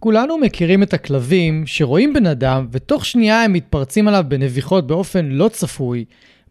[0.00, 5.48] כולנו מכירים את הכלבים שרואים בן אדם ותוך שנייה הם מתפרצים עליו בנביחות באופן לא
[5.48, 6.04] צפוי.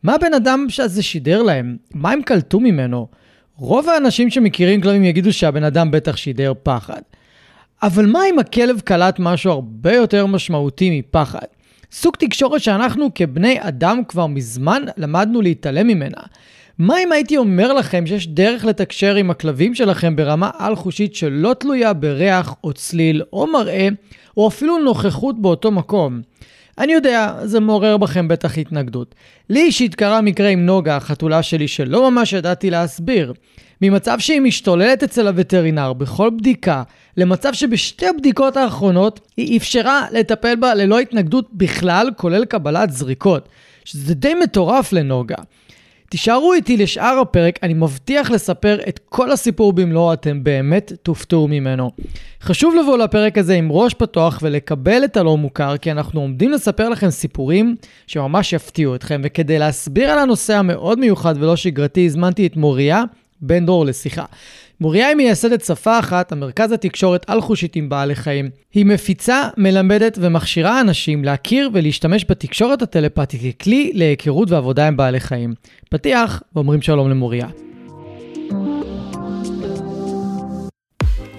[0.04, 1.78] מה הבן אדם הזה שידר להם?
[1.94, 3.08] מה הם קלטו ממנו?
[3.56, 7.02] רוב האנשים שמכירים כלבים יגידו שהבן אדם בטח שידר פחד.
[7.84, 11.48] אבל מה אם הכלב קלט משהו הרבה יותר משמעותי מפחד?
[11.92, 16.22] סוג תקשורת שאנחנו כבני אדם כבר מזמן למדנו להתעלם ממנה.
[16.80, 21.94] מה אם הייתי אומר לכם שיש דרך לתקשר עם הכלבים שלכם ברמה על-חושית שלא תלויה
[21.94, 23.88] בריח או צליל או מראה,
[24.38, 26.22] או אפילו נוכחות באותו מקום?
[26.78, 29.16] אני יודע, זה מעורר בכם בטח התנגדות.
[29.50, 33.34] לי אישית קרה מקרה עם נוגה, החתולה שלי, שלא ממש ידעתי להסביר.
[33.82, 36.84] ממצב שהיא משתוללת אצל הווטרינר בכל בדיקה,
[37.18, 43.50] למצב שבשתי הבדיקות האחרונות היא אפשרה לטפל בה ללא התנגדות בכלל, כולל קבלת זריקות.
[43.86, 45.36] שזה די מטורף לנוגה.
[46.10, 51.92] תישארו איתי לשאר הפרק, אני מבטיח לספר את כל הסיפור במלואו, אתם באמת תופתעו ממנו.
[52.42, 56.90] חשוב לבוא לפרק הזה עם ראש פתוח ולקבל את הלא מוכר, כי אנחנו עומדים לספר
[56.90, 57.76] לכם סיפורים
[58.08, 63.04] שממש יפתיעו אתכם, וכדי להסביר על הנושא המאוד מיוחד ולא שגרתי, הזמנתי את מוריה
[63.42, 64.26] בן דרור לשיחה.
[64.82, 68.50] מוריה היא מייסדת שפה אחת, המרכז התקשורת על-חושית עם בעלי חיים.
[68.74, 75.54] היא מפיצה, מלמדת ומכשירה אנשים להכיר ולהשתמש בתקשורת הטלפתית ככלי להיכרות ועבודה עם בעלי חיים.
[75.90, 77.69] פתיח, ואומרים שלום למוריה.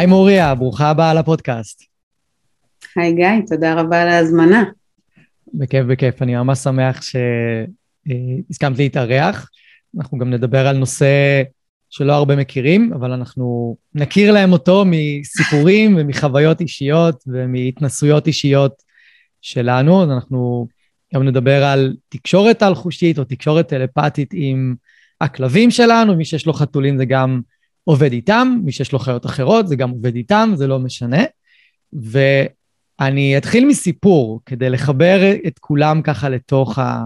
[0.00, 1.82] היי מוריה, ברוכה הבאה לפודקאסט.
[2.96, 4.64] היי גיא, תודה רבה על ההזמנה.
[5.54, 6.22] בכיף, בכיף.
[6.22, 9.50] אני ממש שמח שהסכמת להתארח.
[9.98, 11.42] אנחנו גם נדבר על נושא
[11.90, 18.82] שלא הרבה מכירים, אבל אנחנו נכיר להם אותו מסיפורים ומחוויות אישיות ומהתנסויות אישיות
[19.42, 20.02] שלנו.
[20.02, 20.66] אז אנחנו
[21.14, 24.74] גם נדבר על תקשורת על-חושית או תקשורת טלפתית עם
[25.20, 27.40] הכלבים שלנו, מי שיש לו חתולים זה גם
[27.90, 31.22] עובד איתם, מי שיש לו חיות אחרות זה גם עובד איתם, זה לא משנה.
[31.92, 37.02] ואני אתחיל מסיפור כדי לחבר את כולם ככה לתוך, ה,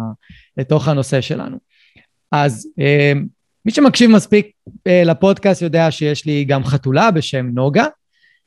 [0.56, 1.56] לתוך הנושא שלנו.
[2.32, 3.12] אז אה,
[3.64, 4.50] מי שמקשיב מספיק
[4.86, 7.86] אה, לפודקאסט יודע שיש לי גם חתולה בשם נוגה,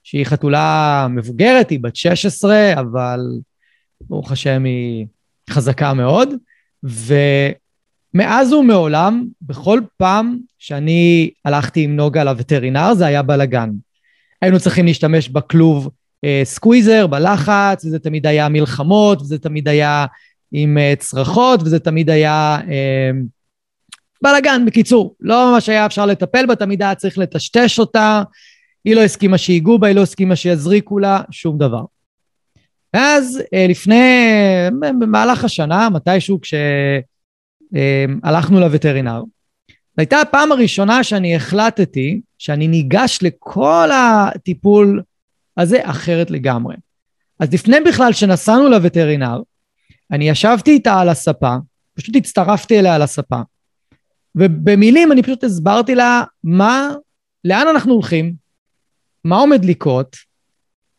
[0.03, 3.19] שהיא חתולה מבוגרת, היא בת 16, אבל
[4.01, 5.05] ברוך השם היא
[5.49, 6.29] חזקה מאוד.
[6.85, 7.13] ו...
[8.17, 13.69] מאז ומעולם, בכל פעם שאני הלכתי עם נוגה לווטרינר, זה היה בלאגן.
[14.41, 15.89] היינו צריכים להשתמש בכלוב
[16.23, 20.05] אה, סקוויזר, בלחץ, וזה תמיד היה מלחמות, וזה תמיד היה
[20.51, 23.11] עם אה, צרחות, וזה תמיד היה אה,
[24.21, 25.15] בלאגן, בקיצור.
[25.19, 28.23] לא ממש היה אפשר לטפל בה, תמיד היה צריך לטשטש אותה,
[28.85, 31.83] היא לא הסכימה שיגעו בה, היא לא הסכימה שיזריקו לה, שום דבר.
[32.93, 34.21] ואז אה, לפני,
[34.99, 36.53] במהלך השנה, מתישהו כש...
[37.75, 39.23] אמ, הלכנו לווטרינר.
[39.69, 45.01] זו הייתה הפעם הראשונה שאני החלטתי שאני ניגש לכל הטיפול
[45.57, 46.75] הזה אחרת לגמרי.
[47.39, 49.41] אז לפני בכלל שנסענו לווטרינר,
[50.11, 51.55] אני ישבתי איתה על הספה,
[51.93, 53.41] פשוט הצטרפתי אליה על הספה,
[54.35, 56.89] ובמילים אני פשוט הסברתי לה מה,
[57.43, 58.33] לאן אנחנו הולכים,
[59.23, 60.15] מה עומד לקרות,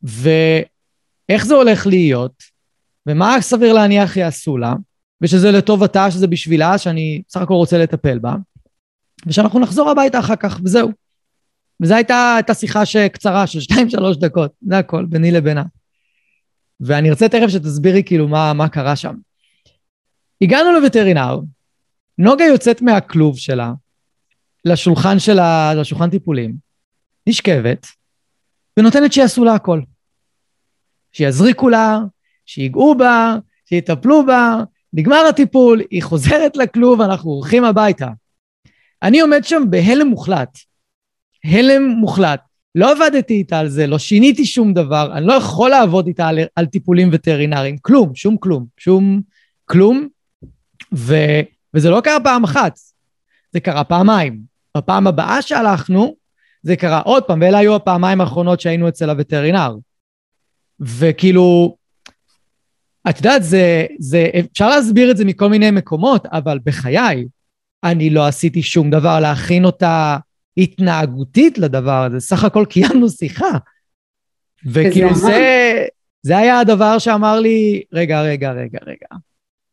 [0.03, 2.43] ואיך זה הולך להיות,
[3.07, 4.75] ומה סביר להניח יעשו לה,
[5.23, 8.35] ושזה לטובתה, שזה בשבילה, שאני סך הכל רוצה לטפל בה,
[9.27, 10.91] ושאנחנו נחזור הביתה אחר כך, וזהו.
[11.83, 12.83] וזו הייתה, הייתה שיחה
[13.13, 15.63] קצרה של שתיים, שלוש דקות, זה הכל, ביני לבינה.
[16.81, 19.15] ואני ארצה תכף שתסבירי כאילו מה, מה קרה שם.
[20.43, 21.41] הגענו לווטרינר,
[22.19, 23.73] נוגה יוצאת מהכלוב שלה
[24.65, 26.55] לשולחן שלה, לשולחן טיפולים,
[27.27, 27.87] נשכבת,
[28.79, 29.81] ונותנת שיעשו לה הכל.
[31.13, 31.99] שיזריקו לה,
[32.47, 34.57] שיגעו בה, שיטפלו בה,
[34.93, 38.09] נגמר הטיפול, היא חוזרת לכלוב, אנחנו הולכים הביתה.
[39.03, 40.59] אני עומד שם בהלם מוחלט.
[41.45, 42.41] הלם מוחלט.
[42.75, 46.39] לא עבדתי איתה על זה, לא שיניתי שום דבר, אני לא יכול לעבוד איתה על,
[46.57, 49.21] על טיפולים וטרינריים, כלום, שום כלום, שום
[49.65, 50.09] כלום,
[50.95, 51.15] ו,
[51.75, 52.79] וזה לא קרה פעם אחת,
[53.53, 54.41] זה קרה פעמיים.
[54.77, 56.17] בפעם הבאה שהלכנו,
[56.63, 59.77] זה קרה עוד פעם, ואלה היו הפעמיים האחרונות שהיינו אצל הווטרינר.
[60.81, 61.77] וכאילו,
[63.11, 67.25] את יודעת, זה, זה, אפשר להסביר את זה מכל מיני מקומות, אבל בחיי,
[67.85, 70.17] אני לא עשיתי שום דבר להכין אותה
[70.57, 73.51] התנהגותית לדבר הזה, סך הכל קיימנו שיחה.
[74.67, 75.85] וכאילו זה,
[76.23, 79.07] זה היה הדבר שאמר לי, רגע, רגע, רגע, רגע,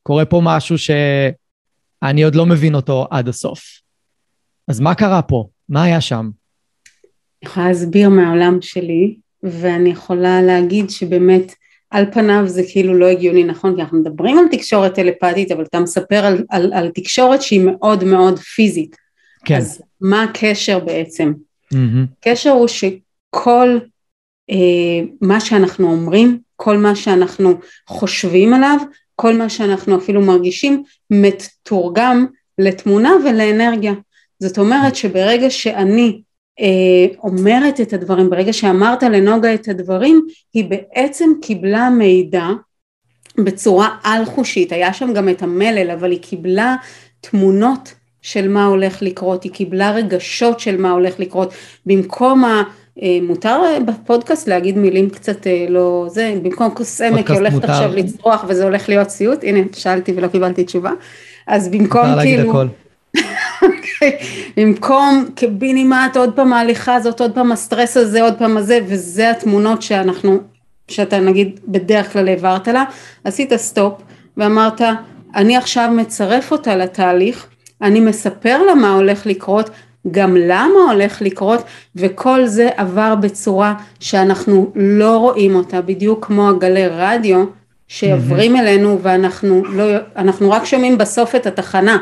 [0.03, 3.61] קורה פה משהו שאני עוד לא מבין אותו עד הסוף.
[4.67, 5.47] אז מה קרה פה?
[5.69, 6.29] מה היה שם?
[7.41, 11.53] אני יכולה להסביר מהעולם שלי, ואני יכולה להגיד שבאמת
[11.95, 13.75] על פניו זה כאילו לא הגיוני, נכון?
[13.75, 18.03] כי אנחנו מדברים על תקשורת טלפתית, אבל אתה מספר על, על, על תקשורת שהיא מאוד
[18.03, 18.95] מאוד פיזית.
[19.45, 19.57] כן.
[19.57, 21.33] אז מה הקשר בעצם?
[21.73, 21.77] Mm-hmm.
[22.19, 23.77] הקשר הוא שכל
[24.49, 24.55] אה,
[25.21, 27.53] מה שאנחנו אומרים, כל מה שאנחנו
[27.87, 28.77] חושבים עליו,
[29.15, 32.25] כל מה שאנחנו אפילו מרגישים, מתורגם
[32.57, 33.93] לתמונה ולאנרגיה.
[34.39, 36.21] זאת אומרת שברגע שאני
[37.23, 42.47] אומרת את הדברים, ברגע שאמרת לנוגה את הדברים, היא בעצם קיבלה מידע
[43.37, 46.75] בצורה על-חושית, היה שם גם את המלל, אבל היא קיבלה
[47.21, 51.53] תמונות של מה הולך לקרות, היא קיבלה רגשות של מה הולך לקרות,
[51.85, 52.63] במקום ה...
[53.01, 57.91] אה, מותר בפודקאסט להגיד מילים קצת אה, לא זה, במקום כוס עמק היא הולכת עכשיו
[57.95, 60.91] לצרוח וזה הולך להיות סיוט, הנה שאלתי ולא קיבלתי תשובה,
[61.47, 62.53] אז במקום כאילו...
[64.57, 69.81] במקום קיבינימט, עוד פעם ההליכה הזאת, עוד פעם הסטרס הזה, עוד פעם הזה, וזה התמונות
[69.81, 70.39] שאנחנו,
[70.87, 72.83] שאתה נגיד בדרך כלל העברת לה,
[73.23, 73.93] עשית סטופ
[74.37, 74.81] ואמרת,
[75.35, 77.47] אני עכשיו מצרף אותה לתהליך,
[77.81, 79.69] אני מספר לה מה הולך לקרות,
[80.11, 81.63] גם למה הולך לקרות,
[81.95, 87.45] וכל זה עבר בצורה שאנחנו לא רואים אותה, בדיוק כמו הגלי רדיו
[87.87, 88.59] שעוברים mm-hmm.
[88.59, 89.83] אלינו ואנחנו לא,
[90.41, 91.97] רק שומעים בסוף את התחנה.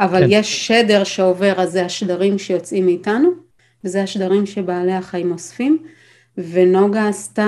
[0.00, 0.26] אבל כן.
[0.30, 3.30] יש שדר שעובר, אז זה השדרים שיוצאים מאיתנו,
[3.84, 5.78] וזה השדרים שבעלי החיים אוספים,
[6.38, 7.46] ונוגה עשתה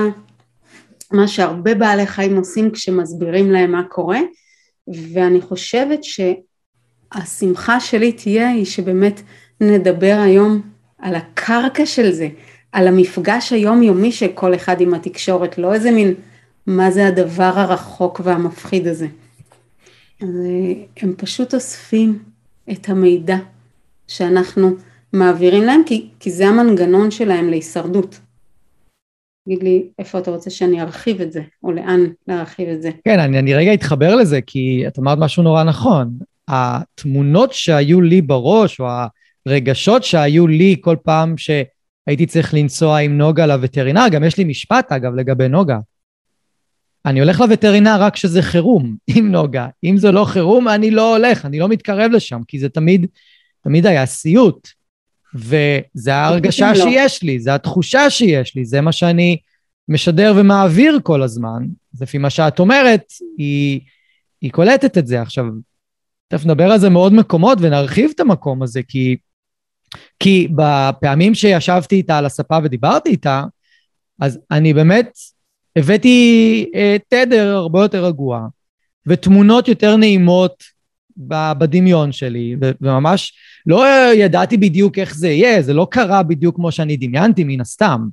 [1.11, 4.19] מה שהרבה בעלי חיים עושים כשמסבירים להם מה קורה,
[5.13, 5.99] ואני חושבת
[7.13, 9.21] שהשמחה שלי תהיה היא שבאמת
[9.61, 10.61] נדבר היום
[10.97, 12.27] על הקרקע של זה,
[12.71, 16.13] על המפגש היומיומי של כל אחד עם התקשורת, לא איזה מין
[16.67, 19.07] מה זה הדבר הרחוק והמפחיד הזה.
[20.21, 22.19] אז אה, הם פשוט אוספים
[22.71, 23.37] את המידע
[24.07, 24.71] שאנחנו
[25.13, 28.19] מעבירים להם, כי, כי זה המנגנון שלהם להישרדות.
[29.45, 32.91] תגיד לי איפה אתה רוצה שאני ארחיב את זה, או לאן להרחיב את זה.
[33.05, 36.09] כן, אני, אני רגע אתחבר לזה, כי את אמרת משהו נורא נכון.
[36.47, 38.85] התמונות שהיו לי בראש, או
[39.45, 44.91] הרגשות שהיו לי כל פעם שהייתי צריך לנסוע עם נוגה לווטרינר, גם יש לי משפט,
[44.91, 45.77] אגב, לגבי נוגה.
[47.05, 49.67] אני הולך לווטרינר רק כשזה חירום, עם נוגה.
[49.83, 53.07] אם זה לא חירום, אני לא הולך, אני לא מתקרב לשם, כי זה תמיד,
[53.63, 54.67] תמיד היה סיוט.
[55.35, 56.75] וזה ההרגשה לא.
[56.75, 59.37] שיש לי, זה התחושה שיש לי, זה מה שאני
[59.89, 61.65] משדר ומעביר כל הזמן.
[62.01, 63.03] לפי מה שאת אומרת,
[63.37, 63.79] היא,
[64.41, 65.21] היא קולטת את זה.
[65.21, 65.45] עכשיו,
[66.27, 69.17] תכף נדבר על זה מעוד מקומות ונרחיב את המקום הזה, כי,
[70.19, 73.43] כי בפעמים שישבתי איתה על הספה ודיברתי איתה,
[74.21, 75.17] אז אני באמת
[75.75, 78.47] הבאתי אה, תדר הרבה יותר רגוע,
[79.07, 80.63] ותמונות יותר נעימות
[81.17, 83.33] בדמיון שלי, וממש
[83.65, 88.07] לא ידעתי בדיוק איך זה יהיה, זה לא קרה בדיוק כמו שאני דמיינתי מן הסתם,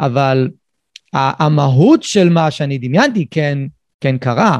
[0.00, 0.48] אבל
[1.12, 3.58] המהות של מה שאני דמיינתי כן,
[4.00, 4.58] כן קרה.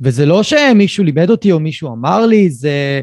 [0.00, 3.00] וזה לא שמישהו לימד אותי או מישהו אמר לי, זה...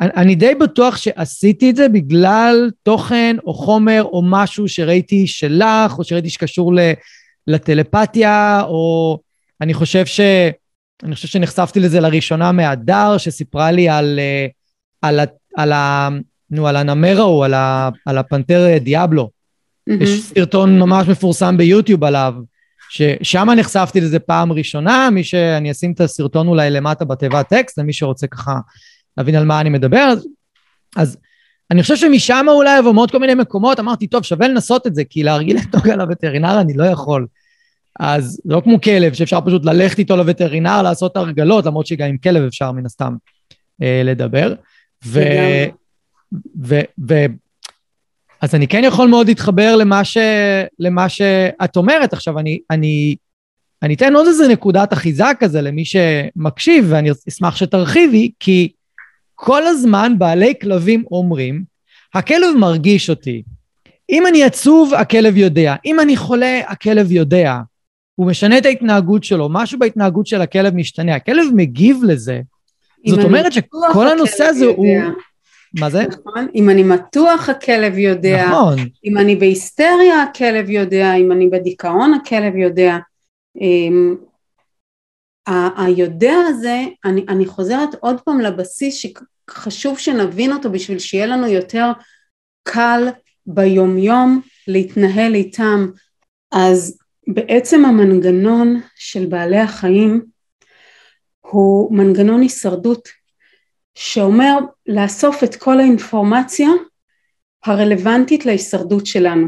[0.00, 6.04] אני, די בטוח שעשיתי את זה בגלל תוכן או חומר או משהו שראיתי שלך, או
[6.04, 6.72] שראיתי שקשור.
[7.46, 9.18] לטלפתיה, או
[9.60, 10.20] אני חושב ש...
[11.02, 14.46] אני חושב שנחשפתי לזה לראשונה מהדר, שסיפרה לי על, אה,
[15.02, 16.08] על, על, על, ה,
[16.50, 17.54] נו, על הנמר ההוא, על,
[18.06, 19.30] על הפנתר דיאבלו.
[19.90, 20.02] Mm-hmm.
[20.02, 22.34] יש סרטון ממש מפורסם ביוטיוב עליו,
[22.90, 25.34] ששם נחשפתי לזה פעם ראשונה, מי ש...
[25.34, 28.54] אני אשים את הסרטון אולי למטה בתיבת טקסט, למי שרוצה ככה
[29.16, 30.08] להבין על מה אני מדבר.
[30.12, 30.26] אז,
[30.96, 31.16] אז
[31.70, 35.22] אני חושב שמשם אולי ומעוד כל מיני מקומות, אמרתי, טוב, שווה לנסות את זה, כי
[35.22, 37.26] להרגיל את נוגה לווטרינר אני לא יכול.
[38.00, 42.42] אז לא כמו כלב, שאפשר פשוט ללכת איתו לווטרינר, לעשות הרגלות, למרות שגם עם כלב
[42.42, 43.14] אפשר מן הסתם
[43.82, 44.54] אה, לדבר.
[45.04, 45.22] ו...
[46.64, 46.80] ו...
[47.08, 47.24] ו...
[48.40, 50.18] אז אני כן יכול מאוד להתחבר למה, ש...
[50.78, 52.12] למה שאת אומרת.
[52.12, 53.16] עכשיו, אני, אני,
[53.82, 58.72] אני אתן עוד איזה נקודת אחיזה כזה למי שמקשיב, ואני אשמח שתרחיבי, כי
[59.42, 61.62] כל הזמן בעלי כלבים אומרים,
[62.14, 63.42] הכלב מרגיש אותי.
[64.10, 65.74] אם אני עצוב, הכלב יודע.
[65.84, 67.56] אם אני חולה, הכלב יודע.
[68.14, 71.14] הוא משנה את ההתנהגות שלו, משהו בהתנהגות של הכלב משתנה.
[71.14, 72.40] הכלב מגיב לזה.
[73.06, 74.76] זאת אומרת שכל הנושא הזה יודע.
[74.76, 75.12] הוא...
[75.80, 76.04] מה זה?
[76.06, 76.46] נכון.
[76.54, 78.48] אם אני מתוח, הכלב יודע.
[78.48, 78.78] נכון.
[79.04, 81.14] אם אני בהיסטריה, הכלב יודע.
[81.14, 82.98] אם אני בדיכאון, הכלב יודע.
[85.76, 91.92] היודע הזה, אני, אני חוזרת עוד פעם לבסיס שחשוב שנבין אותו בשביל שיהיה לנו יותר
[92.62, 93.08] קל
[93.46, 95.86] ביומיום להתנהל איתם.
[96.52, 100.24] אז בעצם המנגנון של בעלי החיים
[101.40, 103.08] הוא מנגנון הישרדות
[103.94, 106.68] שאומר לאסוף את כל האינפורמציה
[107.64, 109.46] הרלוונטית להישרדות שלנו.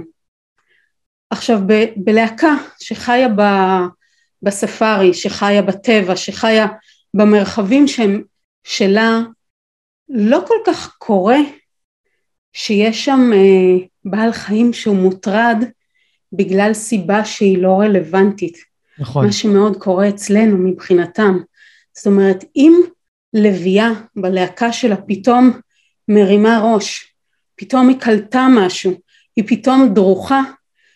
[1.30, 4.01] עכשיו ב- בלהקה שחיה ב-
[4.42, 6.66] בספארי, שחיה בטבע, שחיה
[7.14, 8.22] במרחבים שהם
[8.64, 9.20] שלה,
[10.08, 11.38] לא כל כך קורה
[12.52, 15.64] שיש שם אה, בעל חיים שהוא מוטרד
[16.32, 18.56] בגלל סיבה שהיא לא רלוונטית.
[18.98, 19.26] נכון.
[19.26, 21.38] מה שמאוד קורה אצלנו מבחינתם.
[21.94, 22.72] זאת אומרת, אם
[23.34, 25.60] לביאה בלהקה שלה פתאום
[26.08, 27.14] מרימה ראש,
[27.56, 28.92] פתאום היא קלטה משהו,
[29.36, 30.40] היא פתאום דרוכה,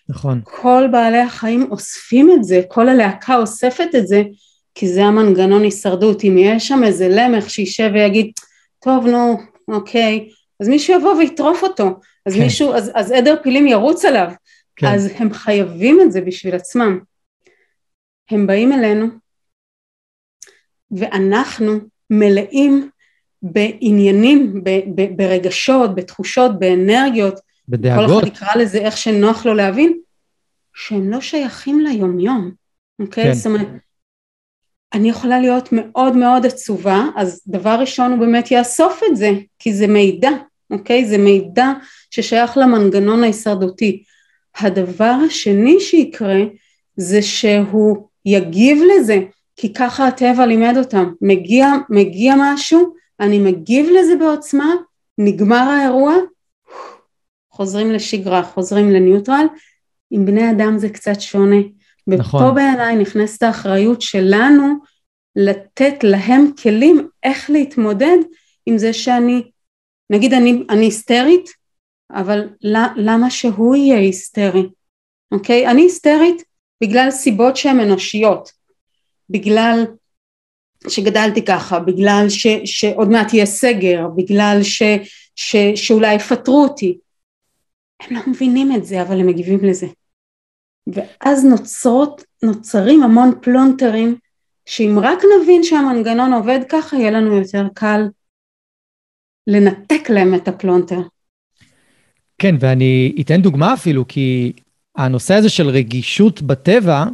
[0.08, 0.40] נכון.
[0.44, 4.22] כל בעלי החיים אוספים את זה, כל הלהקה אוספת את זה,
[4.74, 6.24] כי זה המנגנון הישרדות.
[6.24, 8.30] אם יש שם איזה למח שישב ויגיד,
[8.84, 10.28] טוב נו, אוקיי,
[10.60, 12.40] אז מישהו יבוא ויטרוף אותו, אז כן.
[12.40, 14.30] מישהו, אז, אז עדר פילים ירוץ עליו,
[14.76, 14.86] כן.
[14.86, 16.98] אז הם חייבים את זה בשביל עצמם.
[18.30, 19.06] הם באים אלינו,
[20.90, 21.72] ואנחנו
[22.10, 22.90] מלאים
[23.42, 28.08] בעניינים, ב, ב, ברגשות, בתחושות, באנרגיות, בדאגות.
[28.08, 29.98] כל אחד יקרא לזה איך שנוח לו להבין,
[30.74, 32.50] שהם לא שייכים ליומיום,
[32.98, 33.24] אוקיי?
[33.24, 33.32] כן.
[33.32, 33.68] זאת אומרת,
[34.94, 39.74] אני יכולה להיות מאוד מאוד עצובה, אז דבר ראשון הוא באמת יאסוף את זה, כי
[39.74, 40.30] זה מידע,
[40.70, 41.04] אוקיי?
[41.04, 41.72] זה מידע
[42.10, 44.02] ששייך למנגנון ההישרדותי.
[44.60, 46.38] הדבר השני שיקרה
[46.96, 49.18] זה שהוא יגיב לזה,
[49.56, 51.12] כי ככה הטבע לימד אותם.
[51.20, 54.74] מגיע, מגיע משהו, אני מגיב לזה בעוצמה,
[55.18, 56.14] נגמר האירוע,
[57.56, 59.46] חוזרים לשגרה, חוזרים לניוטרל,
[60.10, 61.56] עם בני אדם זה קצת שונה.
[62.06, 62.42] נכון.
[62.42, 64.74] ופה בעיניי נכנסת האחריות שלנו
[65.36, 68.16] לתת להם כלים איך להתמודד
[68.66, 69.42] עם זה שאני,
[70.10, 71.50] נגיד אני, אני היסטרית,
[72.10, 72.48] אבל
[72.96, 74.68] למה שהוא יהיה היסטרי,
[75.32, 75.66] אוקיי?
[75.66, 76.42] אני היסטרית
[76.80, 78.52] בגלל סיבות שהן אנושיות,
[79.30, 79.84] בגלל
[80.88, 84.82] שגדלתי ככה, בגלל ש, שעוד מעט יהיה סגר, בגלל ש,
[85.36, 86.98] ש, שאולי יפטרו אותי,
[88.00, 89.86] הם לא מבינים את זה, אבל הם מגיבים לזה.
[90.86, 94.18] ואז נוצרות, נוצרים המון פלונטרים,
[94.66, 98.08] שאם רק נבין שהמנגנון עובד ככה, יהיה לנו יותר קל
[99.46, 100.98] לנתק להם את הפלונטר.
[102.38, 104.52] כן, ואני אתן דוגמה אפילו, כי
[104.96, 107.04] הנושא הזה של רגישות בטבע,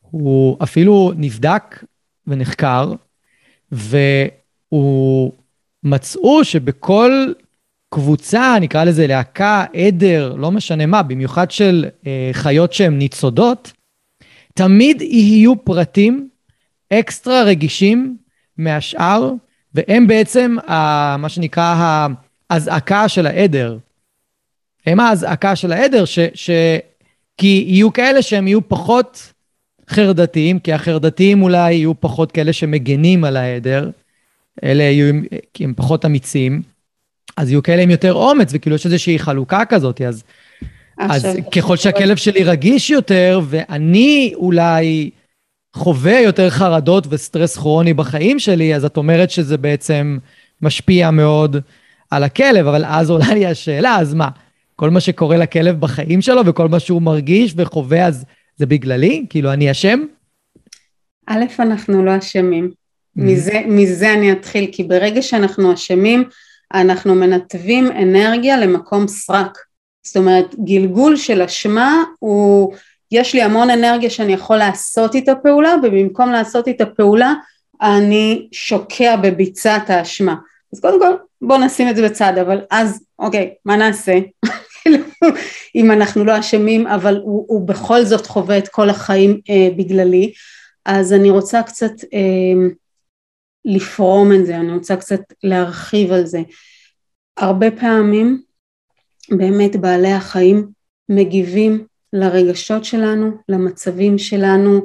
[0.00, 1.84] הוא אפילו נבדק
[2.26, 2.92] ונחקר,
[3.72, 5.32] והוא
[5.82, 7.32] מצאו שבכל
[7.92, 13.72] קבוצה, נקרא לזה להקה, עדר, לא משנה מה, במיוחד של אה, חיות שהן ניצודות,
[14.54, 16.28] תמיד יהיו פרטים
[16.92, 18.16] אקסטרה רגישים
[18.58, 19.32] מהשאר,
[19.74, 22.08] והם בעצם ה, מה שנקרא
[22.50, 23.78] האזעקה של העדר.
[24.86, 26.50] הם האזעקה של העדר, ש, ש...
[27.36, 29.32] כי יהיו כאלה שהם יהיו פחות
[29.90, 33.90] חרדתיים, כי החרדתיים אולי יהיו פחות כאלה שמגנים על העדר,
[34.64, 35.14] אלה יהיו,
[35.54, 36.71] כי הם פחות אמיצים.
[37.36, 40.24] אז יהיו כאלה עם יותר אומץ, וכאילו יש איזושהי חלוקה כזאת, אז,
[40.98, 45.10] אז ככל שהכלב שלי רגיש יותר, ואני אולי
[45.76, 50.18] חווה יותר חרדות וסטרס כרוני בחיים שלי, אז את אומרת שזה בעצם
[50.62, 51.56] משפיע מאוד
[52.10, 54.28] על הכלב, אבל אז עולה לי השאלה, אז מה,
[54.76, 58.24] כל מה שקורה לכלב בחיים שלו וכל מה שהוא מרגיש וחווה, אז
[58.56, 59.26] זה בגללי?
[59.30, 60.04] כאילו, אני אשם?
[61.26, 62.70] א', אנחנו לא אשמים.
[62.70, 63.22] Mm-hmm.
[63.22, 66.24] מזה, מזה אני אתחיל, כי ברגע שאנחנו אשמים,
[66.74, 69.58] אנחנו מנתבים אנרגיה למקום סרק.
[70.06, 72.72] זאת אומרת, גלגול של אשמה הוא,
[73.10, 77.34] יש לי המון אנרגיה שאני יכול לעשות איתה פעולה, ובמקום לעשות איתה פעולה,
[77.82, 80.34] אני שוקע בביצת האשמה.
[80.72, 81.12] אז קודם כל,
[81.42, 84.18] בואו נשים את זה בצד, אבל אז, אוקיי, מה נעשה?
[85.74, 90.32] אם אנחנו לא אשמים, אבל הוא, הוא בכל זאת חווה את כל החיים אה, בגללי.
[90.86, 92.68] אז אני רוצה קצת אה,
[93.64, 96.42] לפרום את זה, אני רוצה קצת להרחיב על זה.
[97.36, 98.42] הרבה פעמים
[99.30, 100.68] באמת בעלי החיים
[101.08, 104.84] מגיבים לרגשות שלנו, למצבים שלנו,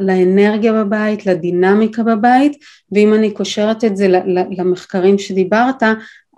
[0.00, 2.52] לאנרגיה בבית, לדינמיקה בבית,
[2.92, 4.08] ואם אני קושרת את זה
[4.58, 5.82] למחקרים שדיברת,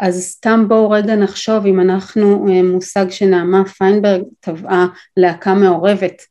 [0.01, 4.87] אז סתם בואו רגע נחשוב אם אנחנו אה, מושג שנעמה פיינברג טבעה
[5.17, 6.23] להקה מעורבת.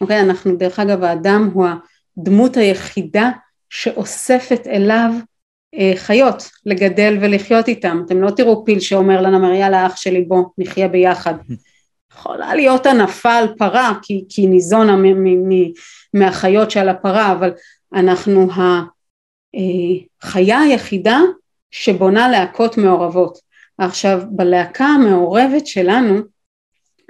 [0.00, 1.66] אוקיי, אנחנו דרך אגב האדם הוא
[2.18, 3.30] הדמות היחידה
[3.70, 5.10] שאוספת אליו
[5.74, 8.02] אה, חיות לגדל ולחיות איתם.
[8.06, 11.34] אתם לא תראו פיל שאומר לנמר יאללה אח שלי בוא נחיה ביחד.
[12.12, 14.96] יכולה להיות ענפה על פרה כי, כי ניזונה
[16.14, 17.50] מהחיות שעל הפרה אבל
[17.94, 18.48] אנחנו
[20.22, 21.20] החיה היחידה
[21.70, 23.38] שבונה להקות מעורבות.
[23.78, 26.20] עכשיו בלהקה המעורבת שלנו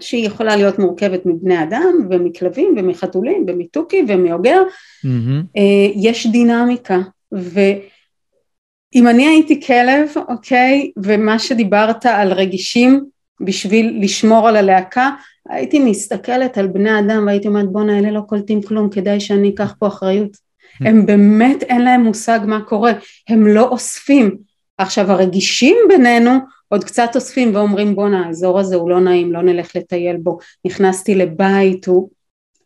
[0.00, 4.62] שהיא יכולה להיות מורכבת מבני אדם ומכלבים ומחתולים ומתוכי ומאוגר.
[4.62, 5.58] mm-hmm.
[5.94, 6.98] יש דינמיקה
[7.32, 13.04] ואם אני הייתי כלב אוקיי ומה שדיברת על רגישים
[13.40, 15.10] בשביל לשמור על הלהקה
[15.48, 19.74] הייתי מסתכלת על בני אדם והייתי אומרת בואנה אלה לא קולטים כלום כדאי שאני אקח
[19.78, 20.36] פה אחריות.
[20.80, 22.92] הם באמת אין להם מושג מה קורה.
[23.28, 24.36] הם לא אוספים.
[24.78, 26.30] עכשיו הרגישים בינינו
[26.68, 30.38] עוד קצת אוספים ואומרים בואנה האזור הזה הוא לא נעים לא נלך לטייל בו.
[30.64, 32.10] נכנסתי לבית הוא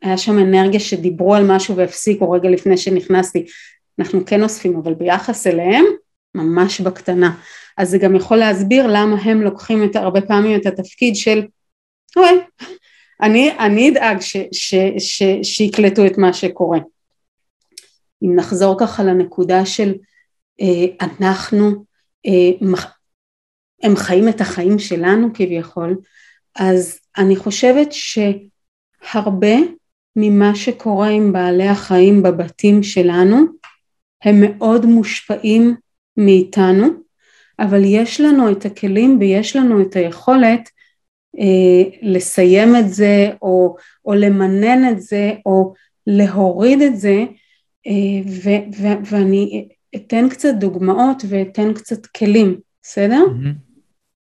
[0.02, 3.46] היה שם אנרגיה שדיברו על משהו והפסיקו רגע לפני שנכנסתי.
[3.98, 5.84] אנחנו כן אוספים אבל ביחס אליהם
[6.34, 7.34] ממש בקטנה.
[7.78, 11.42] אז זה גם יכול להסביר למה הם לוקחים את, הרבה פעמים את התפקיד של
[12.16, 12.40] אוי
[13.22, 16.78] אני, אני אדאג ש, ש, ש, שיקלטו את מה שקורה.
[18.22, 19.94] אם נחזור ככה לנקודה של
[20.60, 21.84] אה, אנחנו
[22.26, 22.66] אה,
[23.82, 25.96] הם חיים את החיים שלנו כביכול,
[26.56, 29.56] אז אני חושבת שהרבה
[30.16, 33.36] ממה שקורה עם בעלי החיים בבתים שלנו
[34.24, 35.74] הם מאוד מושפעים
[36.16, 36.86] מאיתנו,
[37.58, 40.68] אבל יש לנו את הכלים ויש לנו את היכולת
[41.38, 45.74] אה, לסיים את זה או, או למנן את זה או
[46.06, 47.24] להוריד את זה
[47.86, 47.92] אה,
[48.26, 53.24] ו, ו, ואני אתן קצת דוגמאות ואתן קצת כלים, בסדר?
[53.26, 53.71] Mm-hmm.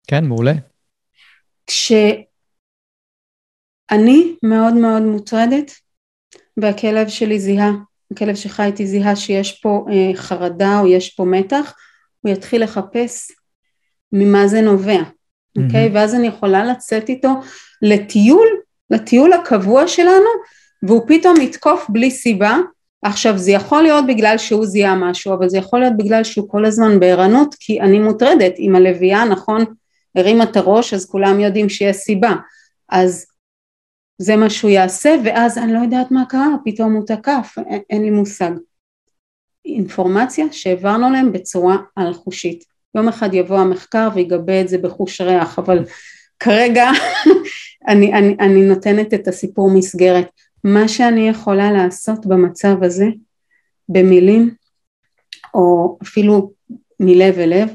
[0.09, 0.53] כן, מעולה.
[1.67, 2.25] כשאני
[4.43, 5.71] מאוד מאוד מוטרדת
[6.57, 7.71] והכלב שלי זיהה,
[8.13, 11.73] הכלב שחי איתי זיהה שיש פה אה, חרדה או יש פה מתח,
[12.21, 13.31] הוא יתחיל לחפש
[14.11, 14.99] ממה זה נובע,
[15.57, 15.85] אוקיי?
[15.87, 15.89] Mm-hmm.
[15.89, 15.93] Okay?
[15.93, 17.29] ואז אני יכולה לצאת איתו
[17.81, 18.47] לטיול,
[18.89, 20.29] לטיול הקבוע שלנו,
[20.83, 22.57] והוא פתאום יתקוף בלי סיבה.
[23.01, 26.65] עכשיו זה יכול להיות בגלל שהוא זיהה משהו, אבל זה יכול להיות בגלל שהוא כל
[26.65, 29.65] הזמן בערנות, כי אני מוטרדת עם הלוויה, נכון?
[30.15, 32.35] הרימה את הראש אז כולם יודעים שיש סיבה.
[32.89, 33.25] אז
[34.17, 38.01] זה מה שהוא יעשה ואז אני לא יודעת מה קרה פתאום הוא תקף אין, אין
[38.01, 38.51] לי מושג.
[39.65, 42.63] אינפורמציה שהעברנו להם בצורה אלחושית.
[42.95, 45.85] יום אחד יבוא המחקר ויגבה את זה בחוש ריח אבל
[46.39, 46.89] כרגע
[47.89, 50.27] אני, אני, אני נותנת את הסיפור מסגרת.
[50.63, 53.05] מה שאני יכולה לעשות במצב הזה
[53.89, 54.55] במילים
[55.53, 56.51] או אפילו
[56.99, 57.69] מלב אל לב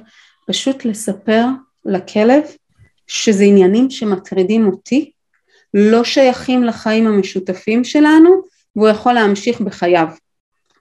[0.48, 1.44] פשוט לספר
[1.86, 2.42] לכלב
[3.06, 5.10] שזה עניינים שמטרידים אותי,
[5.74, 8.30] לא שייכים לחיים המשותפים שלנו
[8.76, 10.08] והוא יכול להמשיך בחייו.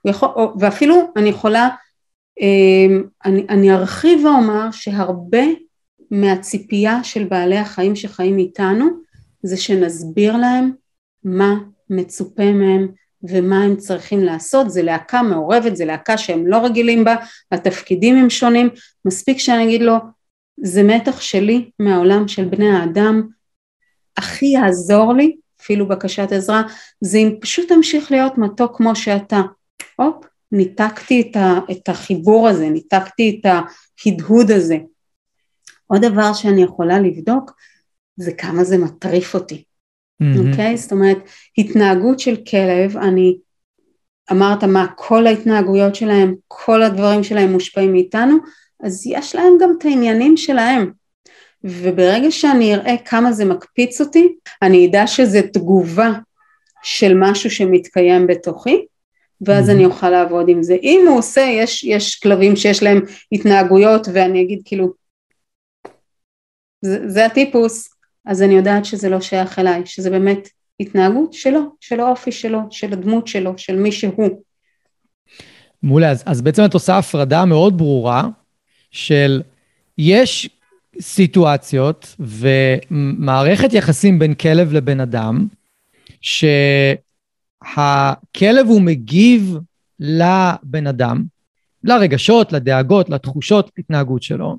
[0.04, 0.28] יכול,
[0.60, 1.68] ואפילו אני יכולה,
[2.40, 5.44] אמ, אני, אני ארחיב ואומר שהרבה
[6.10, 8.86] מהציפייה של בעלי החיים שחיים איתנו
[9.42, 10.72] זה שנסביר להם
[11.24, 11.54] מה
[11.90, 12.88] מצופה מהם
[13.28, 17.16] ומה הם צריכים לעשות, זה להקה מעורבת, זה להקה שהם לא רגילים בה,
[17.52, 18.68] התפקידים הם שונים,
[19.04, 19.94] מספיק שאני אגיד לו
[20.66, 23.28] זה מתח שלי מהעולם של בני האדם,
[24.16, 26.62] הכי יעזור לי, אפילו בקשת עזרה,
[27.00, 29.40] זה אם פשוט תמשיך להיות מתוק כמו שאתה.
[29.96, 34.78] הופ, ניתקתי את, ה, את החיבור הזה, ניתקתי את ההדהוד הזה.
[35.86, 37.52] עוד דבר שאני יכולה לבדוק
[38.16, 39.64] זה כמה זה מטריף אותי,
[40.20, 40.74] אוקיי?
[40.74, 40.74] Mm-hmm.
[40.74, 40.76] Okay?
[40.76, 41.18] זאת אומרת,
[41.58, 43.36] התנהגות של כלב, אני
[44.32, 48.36] אמרת מה, כל ההתנהגויות שלהם, כל הדברים שלהם מושפעים מאיתנו,
[48.84, 50.92] אז יש להם גם את העניינים שלהם.
[51.64, 56.10] וברגע שאני אראה כמה זה מקפיץ אותי, אני אדע שזה תגובה
[56.82, 58.86] של משהו שמתקיים בתוכי,
[59.40, 60.74] ואז אני אוכל לעבוד עם זה.
[60.82, 63.00] אם הוא עושה, יש, יש כלבים שיש להם
[63.32, 64.92] התנהגויות, ואני אגיד כאילו,
[66.82, 67.88] זה, זה הטיפוס,
[68.26, 70.48] אז אני יודעת שזה לא שייך אליי, שזה באמת
[70.80, 74.42] התנהגות שלו, של האופי שלו, של הדמות שלו, של מי שהוא.
[75.82, 78.28] מעולה, אז, אז בעצם את עושה הפרדה מאוד ברורה
[78.94, 79.42] של
[79.98, 80.48] יש
[81.00, 85.46] סיטואציות ומערכת יחסים בין כלב לבן אדם,
[86.20, 86.96] שהכלב
[88.66, 89.58] הוא מגיב
[90.00, 91.24] לבן אדם,
[91.84, 94.56] לרגשות, לדאגות, לתחושות, התנהגות שלו,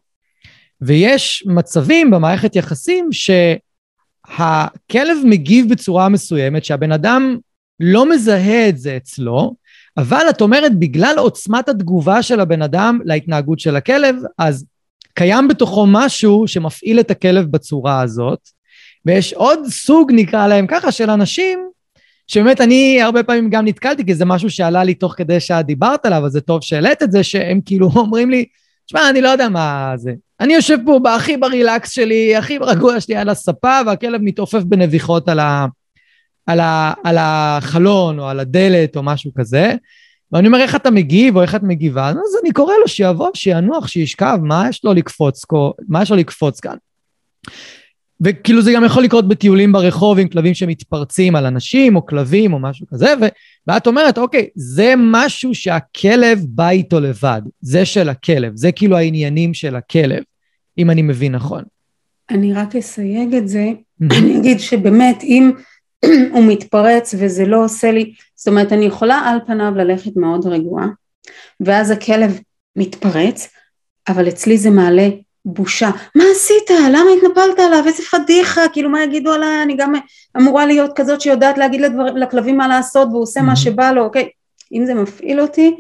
[0.82, 7.38] ויש מצבים במערכת יחסים שהכלב מגיב בצורה מסוימת, שהבן אדם
[7.80, 9.56] לא מזהה את זה אצלו,
[9.98, 14.66] אבל את אומרת, בגלל עוצמת התגובה של הבן אדם להתנהגות של הכלב, אז
[15.14, 18.40] קיים בתוכו משהו שמפעיל את הכלב בצורה הזאת,
[19.06, 21.60] ויש עוד סוג, נקרא להם ככה, של אנשים,
[22.28, 26.06] שבאמת אני הרבה פעמים גם נתקלתי, כי זה משהו שעלה לי תוך כדי שאת דיברת
[26.06, 28.46] עליו, אז זה טוב שהעלית את זה, שהם כאילו אומרים לי,
[28.86, 30.12] תשמע, אני לא יודע מה זה.
[30.40, 35.40] אני יושב פה הכי ברילקס שלי, הכי רגוע שלי על הספה, והכלב מתעופף בנביחות על,
[35.40, 35.66] ה,
[36.46, 39.74] על, ה, על החלון או על הדלת או משהו כזה.
[40.32, 42.10] ואני אומר, איך אתה מגיב או איך את מגיבה?
[42.10, 45.46] אז אני קורא לו שיבוא, שינוח, שישכב, מה יש לו לקפוץ,
[45.88, 46.76] מה יש לו לקפוץ כאן?
[48.22, 52.60] וכאילו זה גם יכול לקרות בטיולים ברחוב עם כלבים שמתפרצים על אנשים או כלבים או
[52.60, 53.26] משהו כזה, ו...
[53.68, 59.54] ואת אומרת, אוקיי, זה משהו שהכלב בא איתו לבד, זה של הכלב, זה כאילו העניינים
[59.54, 60.24] של הכלב,
[60.78, 61.64] אם אני מבין נכון.
[62.30, 65.52] אני רק אסייג את זה, אני אגיד שבאמת אם
[66.32, 70.88] הוא מתפרץ וזה לא עושה לי, זאת אומרת אני יכולה על פניו ללכת מאוד רגועה,
[71.60, 72.40] ואז הכלב
[72.76, 73.48] מתפרץ,
[74.08, 75.10] אבל אצלי זה מעלה
[75.46, 75.90] בושה.
[76.16, 76.70] מה עשית?
[76.70, 77.84] למה התנפלת עליו?
[77.88, 79.64] איזה פדיחה, כאילו מה יגידו עליי?
[79.64, 79.94] אני גם
[80.38, 83.44] אמורה להיות כזאת שיודעת להגיד לדבר, לכלבים מה לעשות והוא עושה mm-hmm.
[83.44, 84.30] מה שבא לו, אוקיי?
[84.74, 85.76] אם זה מפעיל אותי,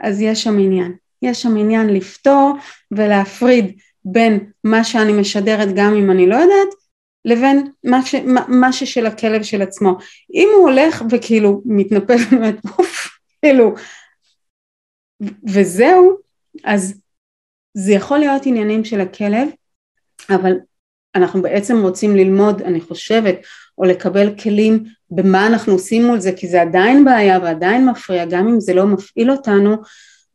[0.00, 0.92] אז יש שם עניין.
[1.22, 2.54] יש שם עניין לפתור
[2.92, 3.72] ולהפריד
[4.04, 6.68] בין מה שאני משדרת גם אם אני לא יודעת,
[7.24, 9.98] לבין מה, ש, מה, מה ששל הכלב של עצמו.
[10.34, 12.54] אם הוא הולך וכאילו מתנפל באמת,
[13.42, 13.74] כאילו,
[15.48, 16.16] וזהו,
[16.64, 17.00] אז
[17.74, 19.48] זה יכול להיות עניינים של הכלב,
[20.30, 20.52] אבל
[21.14, 23.34] אנחנו בעצם רוצים ללמוד, אני חושבת,
[23.78, 28.48] או לקבל כלים במה אנחנו עושים מול זה, כי זה עדיין בעיה ועדיין מפריע, גם
[28.48, 29.76] אם זה לא מפעיל אותנו,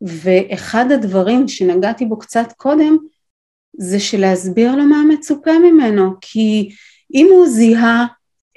[0.01, 2.97] ואחד הדברים שנגעתי בו קצת קודם,
[3.77, 6.69] זה שלהסביר לו מה מצופה ממנו, כי
[7.13, 8.05] אם הוא זיהה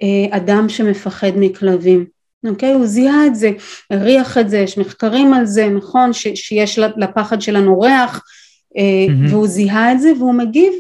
[0.03, 2.07] אה, אדם שמפחד מכלבים,
[2.47, 2.73] אוקיי?
[2.73, 3.51] הוא זיהה את זה,
[3.91, 6.13] הריח את זה, יש מחקרים על זה, נכון?
[6.13, 9.31] ש, שיש לפחד שלנו ריח, mm-hmm.
[9.31, 10.73] והוא זיהה את זה והוא מגיב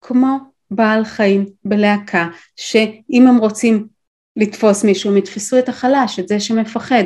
[0.00, 0.36] כמו
[0.70, 3.86] בעל חיים בלהקה, שאם הם רוצים
[4.36, 7.04] לתפוס מישהו הם יתפסו את החלש, את זה שמפחד.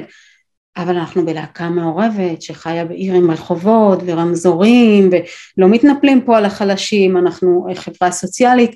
[0.76, 7.66] אבל אנחנו בלהקה מעורבת שחיה בעיר עם רחובות ורמזורים ולא מתנפלים פה על החלשים, אנחנו
[7.74, 8.70] חברה סוציאלית.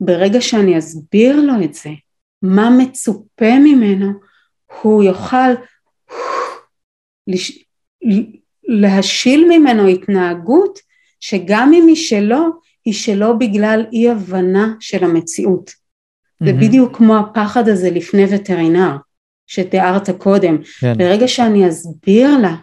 [0.00, 1.90] ברגע שאני אסביר לו את זה,
[2.42, 4.12] מה מצופה ממנו,
[4.82, 5.50] הוא יוכל
[8.64, 10.78] להשיל ממנו התנהגות
[11.20, 12.46] שגם אם היא שלו,
[12.84, 15.70] היא שלו בגלל אי הבנה של המציאות.
[15.70, 16.46] Mm-hmm.
[16.46, 18.96] זה בדיוק כמו הפחד הזה לפני וטרינר,
[19.50, 20.58] שתיארת קודם.
[20.80, 20.98] כן.
[20.98, 22.54] ברגע שאני אסביר לה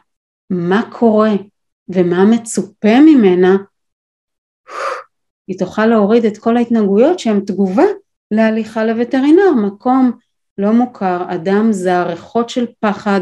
[0.50, 1.32] מה קורה
[1.89, 3.58] ומה מצופה ממנה,
[5.47, 7.84] היא תוכל להוריד את כל ההתנהגויות שהן תגובה
[8.32, 10.12] להליכה לווטרינר, מקום
[10.58, 13.21] לא מוכר, אדם זר, ריחות של פחד,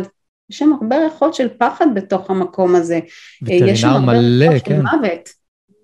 [0.50, 3.00] יש שם הרבה ריחות של פחד בתוך המקום הזה.
[3.42, 4.76] וטרינר יש שם הרבה מלא, ריחות כן.
[4.76, 5.30] של מוות.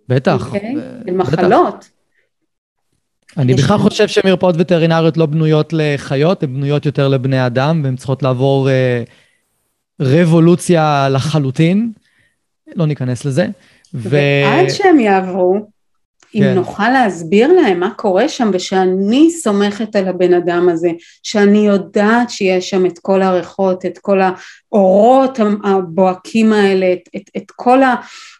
[0.08, 0.46] בטח.
[0.48, 0.76] אוקיי?
[1.08, 1.89] של מחלות.
[3.38, 7.96] אני בכלל שם- חושב שמרפאות וטרינריות לא בנויות לחיות, הן בנויות יותר לבני אדם, והן
[7.96, 9.04] צריכות לעבור אה,
[10.02, 11.91] רבולוציה לחלוטין.
[12.76, 13.48] לא ניכנס לזה.
[13.94, 14.10] ו...
[14.10, 15.56] ועד שהם יעברו,
[16.36, 16.54] אם כן.
[16.56, 20.89] נוכל להסביר להם מה קורה שם ושאני סומכת על הבן אדם הזה,
[21.24, 24.20] שאני יודעת שיש שם את כל הריחות, את כל
[24.72, 27.80] האורות הבוהקים האלה, את, את, את כל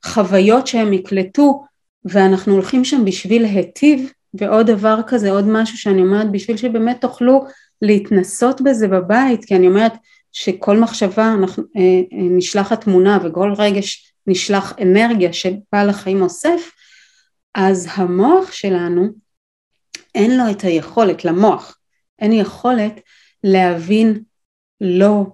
[0.04, 1.64] החוויות שהם יקלטו,
[2.06, 7.46] ואנחנו הולכים שם בשביל להיטיב, ועוד דבר כזה, עוד משהו שאני אומרת, בשביל שבאמת תוכלו
[7.82, 9.94] להתנסות בזה בבית, כי אני אומרת
[10.32, 16.72] שכל מחשבה אנחנו, אה, אה, נשלחת תמונה וכל רגש נשלח אנרגיה שבעל החיים אוסף,
[17.56, 19.08] אז המוח שלנו
[20.16, 21.78] אין לו את היכולת, למוח
[22.20, 23.00] אין יכולת
[23.44, 24.24] להבין
[24.82, 25.26] לא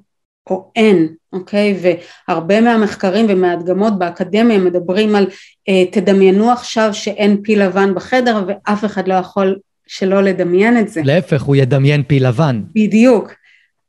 [0.50, 1.80] או אין, אוקיי?
[2.28, 5.28] והרבה מהמחקרים ומההדגמות באקדמיה מדברים על
[5.70, 11.02] אה, תדמיינו עכשיו שאין פיל לבן בחדר ואף אחד לא יכול שלא לדמיין את זה.
[11.04, 12.62] להפך, הוא ידמיין פיל לבן.
[12.76, 13.32] בדיוק.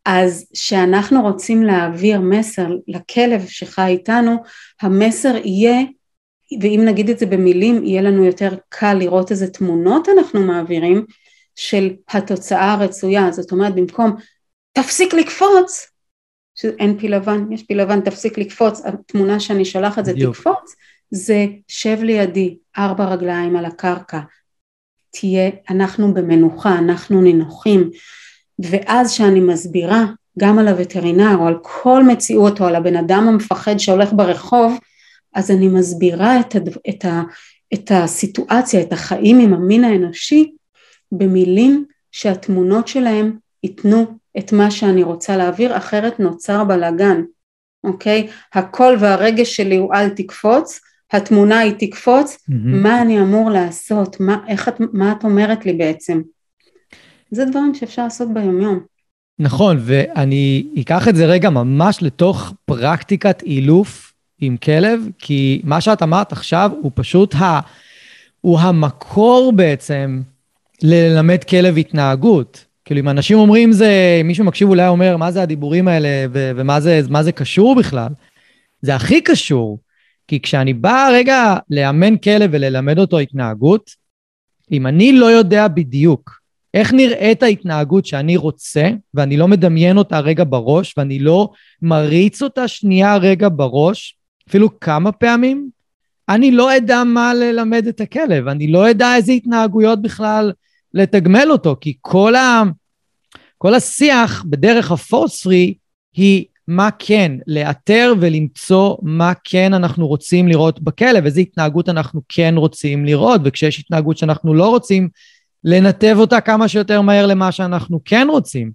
[0.04, 4.37] אז כשאנחנו רוצים להעביר מסר לכלב שחי איתנו,
[4.82, 5.80] המסר יהיה,
[6.61, 11.04] ואם נגיד את זה במילים, יהיה לנו יותר קל לראות איזה תמונות אנחנו מעבירים
[11.56, 13.32] של התוצאה הרצויה.
[13.32, 14.16] זאת אומרת, במקום
[14.72, 15.87] תפסיק לקפוץ,
[16.60, 20.36] שאין פיל לבן, יש פיל לבן, תפסיק לקפוץ, התמונה שאני שולחת זה בדיוק.
[20.36, 20.74] תקפוץ,
[21.10, 24.20] זה שב לידי, ארבע רגליים על הקרקע,
[25.10, 27.90] תהיה, אנחנו במנוחה, אנחנו נינוחים,
[28.58, 30.04] ואז שאני מסבירה
[30.38, 34.78] גם על הווטרינר או על כל מציאות או על הבן אדם המפחד שהולך ברחוב,
[35.34, 36.68] אז אני מסבירה את, הד...
[36.88, 37.22] את, ה...
[37.74, 40.52] את הסיטואציה, את החיים עם המין האנושי,
[41.12, 47.22] במילים שהתמונות שלהם ייתנו את מה שאני רוצה להעביר, אחרת נוצר בלאגן,
[47.84, 48.28] אוקיי?
[48.54, 50.80] הקול והרגש שלי הוא אל תקפוץ,
[51.12, 52.52] התמונה היא תקפוץ, mm-hmm.
[52.54, 56.20] מה אני אמור לעשות, מה, איך את, מה את אומרת לי בעצם?
[57.30, 58.80] זה דברים שאפשר לעשות ביומיום.
[59.38, 66.02] נכון, ואני אקח את זה רגע ממש לתוך פרקטיקת אילוף עם כלב, כי מה שאת
[66.02, 67.60] אמרת עכשיו הוא פשוט ה...
[68.40, 70.22] הוא המקור בעצם
[70.82, 72.64] ללמד כלב התנהגות.
[72.88, 76.81] כאילו, אם אנשים אומרים זה, מישהו מקשיב אולי אומר, מה זה הדיבורים האלה ו- ומה
[76.81, 78.09] זה, זה קשור בכלל?
[78.83, 79.79] זה הכי קשור.
[80.29, 83.90] כי כשאני בא רגע לאמן כלב וללמד אותו התנהגות,
[84.72, 86.40] אם אני לא יודע בדיוק
[86.74, 91.48] איך נראית ההתנהגות שאני רוצה, ואני לא מדמיין אותה רגע בראש, ואני לא
[91.83, 94.16] מריץ אותה שנייה רגע בראש,
[94.48, 95.68] אפילו כמה פעמים,
[96.29, 100.53] אני לא אדע מה ללמד את הכלב, אני לא אדע איזה התנהגויות בכלל
[100.94, 102.62] לתגמל אותו, כי כל, ה...
[103.58, 105.74] כל השיח בדרך הפורס-פרי
[106.14, 112.54] היא מה כן, לאתר ולמצוא מה כן אנחנו רוצים לראות בכלב, איזה התנהגות אנחנו כן
[112.56, 115.08] רוצים לראות, וכשיש התנהגות שאנחנו לא רוצים,
[115.64, 118.70] לנתב אותה כמה שיותר מהר למה שאנחנו כן רוצים.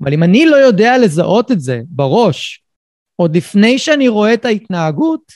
[0.00, 2.62] אבל אם אני לא יודע לזהות את זה בראש,
[3.16, 5.32] עוד לפני שאני רואה את ההתנהגות,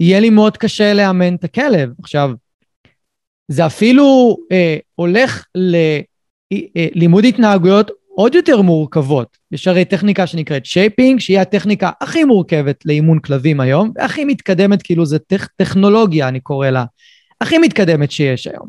[0.00, 1.90] יהיה לי מאוד קשה לאמן את הכלב.
[2.02, 2.30] עכשיו,
[3.48, 5.44] זה אפילו אה, הולך
[6.54, 9.36] ללימוד אה, התנהגויות עוד יותר מורכבות.
[9.52, 15.06] יש הרי טכניקה שנקראת shaping, שהיא הטכניקה הכי מורכבת לאימון כלבים היום, והכי מתקדמת, כאילו
[15.06, 16.84] זה טכ- טכנולוגיה, אני קורא לה,
[17.40, 18.68] הכי מתקדמת שיש היום.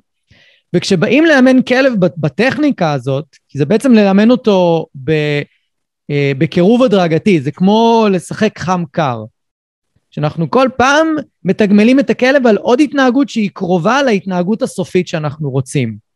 [0.76, 5.12] וכשבאים לאמן כלב בטכניקה הזאת, כי זה בעצם ללמד אותו ב,
[6.10, 9.24] אה, בקירוב הדרגתי, זה כמו לשחק חם-קר.
[10.12, 11.08] שאנחנו כל פעם
[11.44, 16.07] מתגמלים את הכלב על עוד התנהגות שהיא קרובה להתנהגות הסופית שאנחנו רוצים.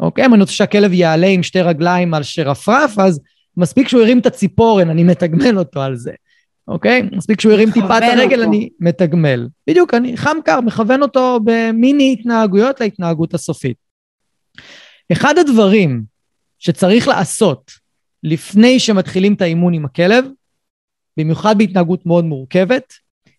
[0.00, 0.26] אוקיי?
[0.26, 3.20] אם אני רוצה שהכלב יעלה עם שתי רגליים על שרפרף, אז
[3.56, 6.12] מספיק שהוא הרים את הציפורן, אני מתגמל אותו על זה.
[6.68, 7.02] אוקיי?
[7.12, 8.50] מספיק שהוא הרים טיפה את הרגל, אותו.
[8.50, 9.48] אני מתגמל.
[9.66, 13.76] בדיוק, אני חם קר, מכוון אותו במיני התנהגויות להתנהגות הסופית.
[15.12, 16.02] אחד הדברים
[16.58, 17.70] שצריך לעשות
[18.22, 20.24] לפני שמתחילים את האימון עם הכלב,
[21.16, 22.92] במיוחד בהתנהגות מאוד מורכבת,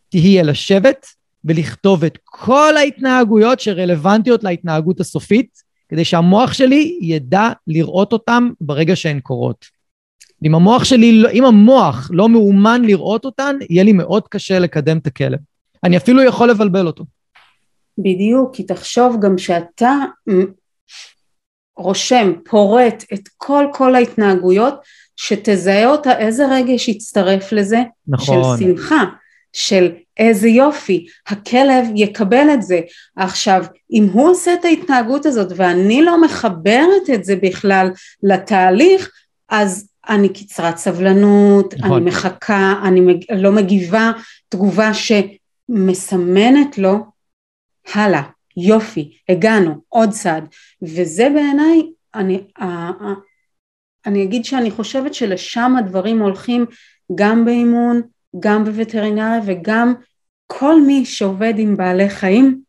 [0.09, 1.05] תהיה לשבת
[1.45, 9.19] ולכתוב את כל ההתנהגויות שרלוונטיות להתנהגות הסופית, כדי שהמוח שלי ידע לראות אותן ברגע שהן
[9.19, 9.65] קורות.
[10.43, 14.97] אם המוח שלי, לא, אם המוח לא מאומן לראות אותן, יהיה לי מאוד קשה לקדם
[14.97, 15.39] את הכלב.
[15.83, 17.05] אני אפילו יכול לבלבל אותו.
[17.97, 19.95] בדיוק, כי תחשוב גם שאתה
[21.77, 24.73] רושם, פורט את כל כל ההתנהגויות,
[25.15, 28.57] שתזהה אותה איזה רגש יצטרף לזה, נכון.
[28.57, 29.03] של שמחה,
[29.53, 32.79] של איזה יופי, הכלב יקבל את זה.
[33.15, 37.89] עכשיו, אם הוא עושה את ההתנהגות הזאת ואני לא מחברת את זה בכלל
[38.23, 39.11] לתהליך,
[39.49, 41.91] אז אני קצרת סבלנות, נכון.
[41.91, 43.23] אני מחכה, אני מג...
[43.31, 44.11] לא מגיבה
[44.49, 46.97] תגובה שמסמנת לו
[47.93, 48.21] הלאה,
[48.57, 50.47] יופי, הגענו, עוד צעד,
[50.81, 51.81] וזה בעיניי,
[52.15, 52.43] אני,
[54.05, 56.65] אני אגיד שאני חושבת שלשם הדברים הולכים
[57.15, 58.01] גם באימון,
[58.39, 59.93] גם בווטרינריה וגם
[60.51, 62.61] כל מי שעובד עם בעלי חיים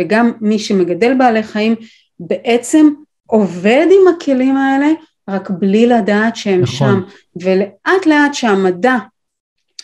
[0.00, 1.74] וגם מי שמגדל בעלי חיים
[2.20, 2.88] בעצם
[3.26, 4.88] עובד עם הכלים האלה
[5.28, 6.76] רק בלי לדעת שהם נכון.
[6.76, 7.00] שם
[7.42, 8.96] ולאט לאט שהמדע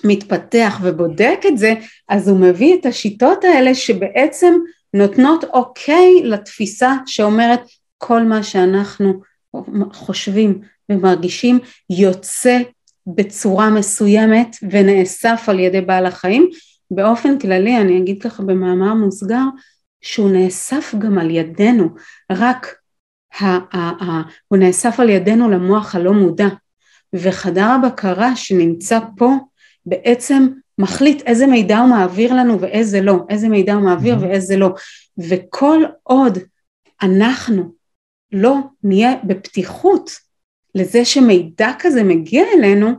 [0.04, 1.74] מתפתח ובודק את זה
[2.08, 4.54] אז הוא מביא את השיטות האלה שבעצם
[4.94, 7.60] נותנות אוקיי לתפיסה שאומרת
[7.98, 9.20] כל מה שאנחנו
[9.92, 11.58] חושבים ומרגישים
[11.90, 12.58] יוצא
[13.06, 16.50] בצורה מסוימת ונאסף על ידי בעל החיים
[16.90, 19.44] באופן כללי אני אגיד ככה במאמר מוסגר
[20.00, 21.88] שהוא נאסף גם על ידינו
[22.32, 22.74] רק
[23.40, 26.48] ה- ה- ה- הוא נאסף על ידינו למוח הלא מודע
[27.12, 29.30] וחדר הבקרה שנמצא פה
[29.86, 30.48] בעצם
[30.78, 34.22] מחליט איזה מידע הוא מעביר לנו ואיזה לא, איזה מידע הוא מעביר mm-hmm.
[34.22, 34.74] ואיזה לא
[35.18, 36.38] וכל עוד
[37.02, 37.72] אנחנו
[38.32, 40.10] לא נהיה בפתיחות
[40.74, 42.90] לזה שמידע כזה מגיע אלינו,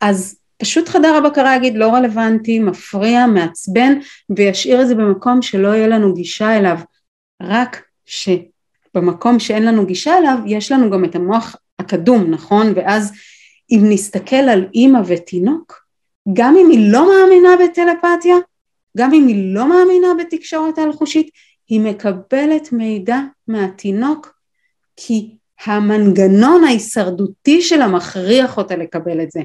[0.00, 3.98] אז פשוט חדר הבקרה יגיד לא רלוונטי, מפריע, מעצבן,
[4.36, 6.78] וישאיר את זה במקום שלא יהיה לנו גישה אליו.
[7.42, 12.72] רק שבמקום שאין לנו גישה אליו, יש לנו גם את המוח הקדום, נכון?
[12.76, 13.12] ואז
[13.70, 15.84] אם נסתכל על אימא ותינוק,
[16.32, 18.36] גם אם היא לא מאמינה בטלפתיה,
[18.96, 21.30] גם אם היא לא מאמינה בתקשורת האלחושית,
[21.68, 24.34] היא מקבלת מידע מהתינוק
[24.96, 29.40] כי המנגנון ההישרדותי שלה מכריח אותה לקבל את זה.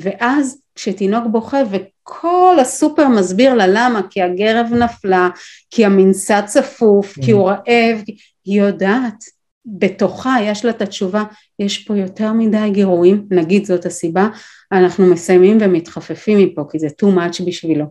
[0.00, 5.28] ואז כשתינוק בוכה וכל הסופר מסביר לה למה, כי הגרב נפלה,
[5.70, 8.02] כי המנסה צפוף, כי הוא רעב,
[8.44, 9.24] היא יודעת,
[9.66, 11.24] בתוכה יש לה את התשובה,
[11.58, 14.28] יש פה יותר מדי גירויים, נגיד זאת הסיבה,
[14.72, 17.84] אנחנו מסיימים ומתחפפים מפה כי זה too much בשבילו.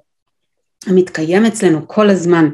[0.88, 2.50] המתקיים אצלנו כל הזמן,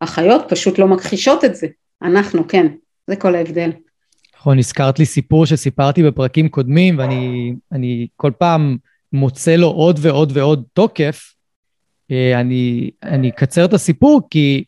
[0.00, 1.66] החיות פשוט לא מכחישות את זה,
[2.02, 2.66] אנחנו כן,
[3.06, 3.70] זה כל ההבדל.
[4.36, 8.76] נכון, הזכרת לי סיפור שסיפרתי בפרקים קודמים, ואני כל פעם
[9.16, 11.34] מוצא לו עוד ועוד ועוד תוקף.
[12.10, 14.64] אה, אני, אני אקצר את הסיפור כי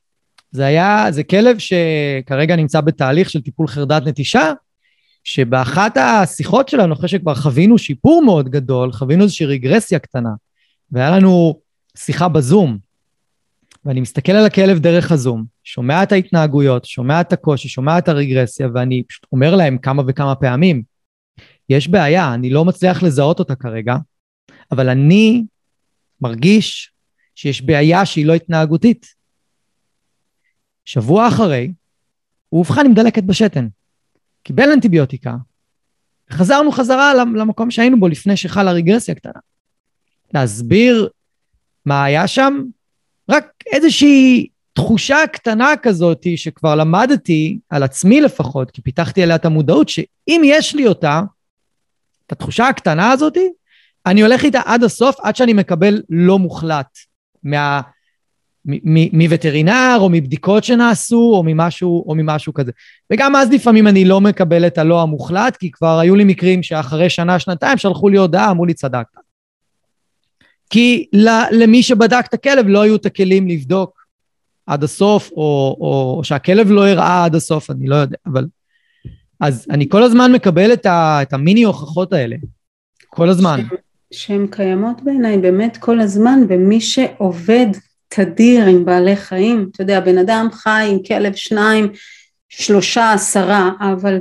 [0.51, 4.53] זה היה, זה כלב שכרגע נמצא בתהליך של טיפול חרדת נטישה,
[5.25, 10.31] שבאחת השיחות שלנו, אחרי שכבר חווינו שיפור מאוד גדול, חווינו איזושהי רגרסיה קטנה,
[10.93, 11.61] והיה לנו
[11.97, 12.79] שיחה בזום,
[13.85, 18.69] ואני מסתכל על הכלב דרך הזום, שומע את ההתנהגויות, שומע את הקושי, שומע את הרגרסיה,
[18.75, 20.83] ואני פשוט אומר להם כמה וכמה פעמים,
[21.69, 23.97] יש בעיה, אני לא מצליח לזהות אותה כרגע,
[24.71, 25.45] אבל אני
[26.21, 26.93] מרגיש
[27.35, 29.07] שיש בעיה שהיא לא התנהגותית.
[30.85, 31.73] שבוע אחרי,
[32.49, 33.69] הוא אובחן עם דלקת בשתן.
[34.43, 35.37] קיבל אנטיביוטיקה,
[36.31, 39.41] וחזרנו חזרה למקום שהיינו בו לפני שחלה רגרסיה קטנה.
[40.35, 41.09] להסביר
[41.85, 42.63] מה היה שם,
[43.29, 49.89] רק איזושהי תחושה קטנה כזאת שכבר למדתי על עצמי לפחות, כי פיתחתי עליה את המודעות,
[49.89, 51.21] שאם יש לי אותה,
[52.27, 53.37] את התחושה הקטנה הזאת,
[54.09, 56.99] אני הולך איתה עד הסוף, עד שאני מקבל לא מוחלט
[57.43, 57.81] מה...
[59.13, 62.73] מווטרינר או מבדיקות שנעשו או ממשהו, או ממשהו כזה.
[63.13, 67.11] וגם אז לפעמים אני לא מקבל את הלא המוחלט, כי כבר היו לי מקרים שאחרי
[67.11, 69.19] שנה, שנתיים שלחו לי הודעה, אמרו לי צדקת.
[70.71, 71.07] כי
[71.53, 74.07] למי שבדק את הכלב לא היו את הכלים לבדוק
[74.67, 78.47] עד הסוף, או, או שהכלב לא הראה עד הסוף, אני לא יודע, אבל...
[79.41, 82.37] אז אני כל הזמן מקבל את, ה, את המיני הוכחות האלה,
[83.09, 83.61] כל הזמן.
[84.11, 87.67] שהן קיימות בעיניי באמת כל הזמן, ומי שעובד
[88.09, 91.93] תדיר עם בעלי חיים, אתה יודע, בן אדם חי עם כלב שניים,
[92.49, 94.19] שלושה, עשרה, אבל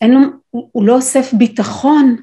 [0.00, 2.16] אין לו, הוא, הוא לא אוסף ביטחון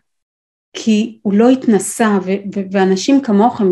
[0.73, 3.67] כי הוא לא התנסה, ו- ו- ואנשים כמוכם,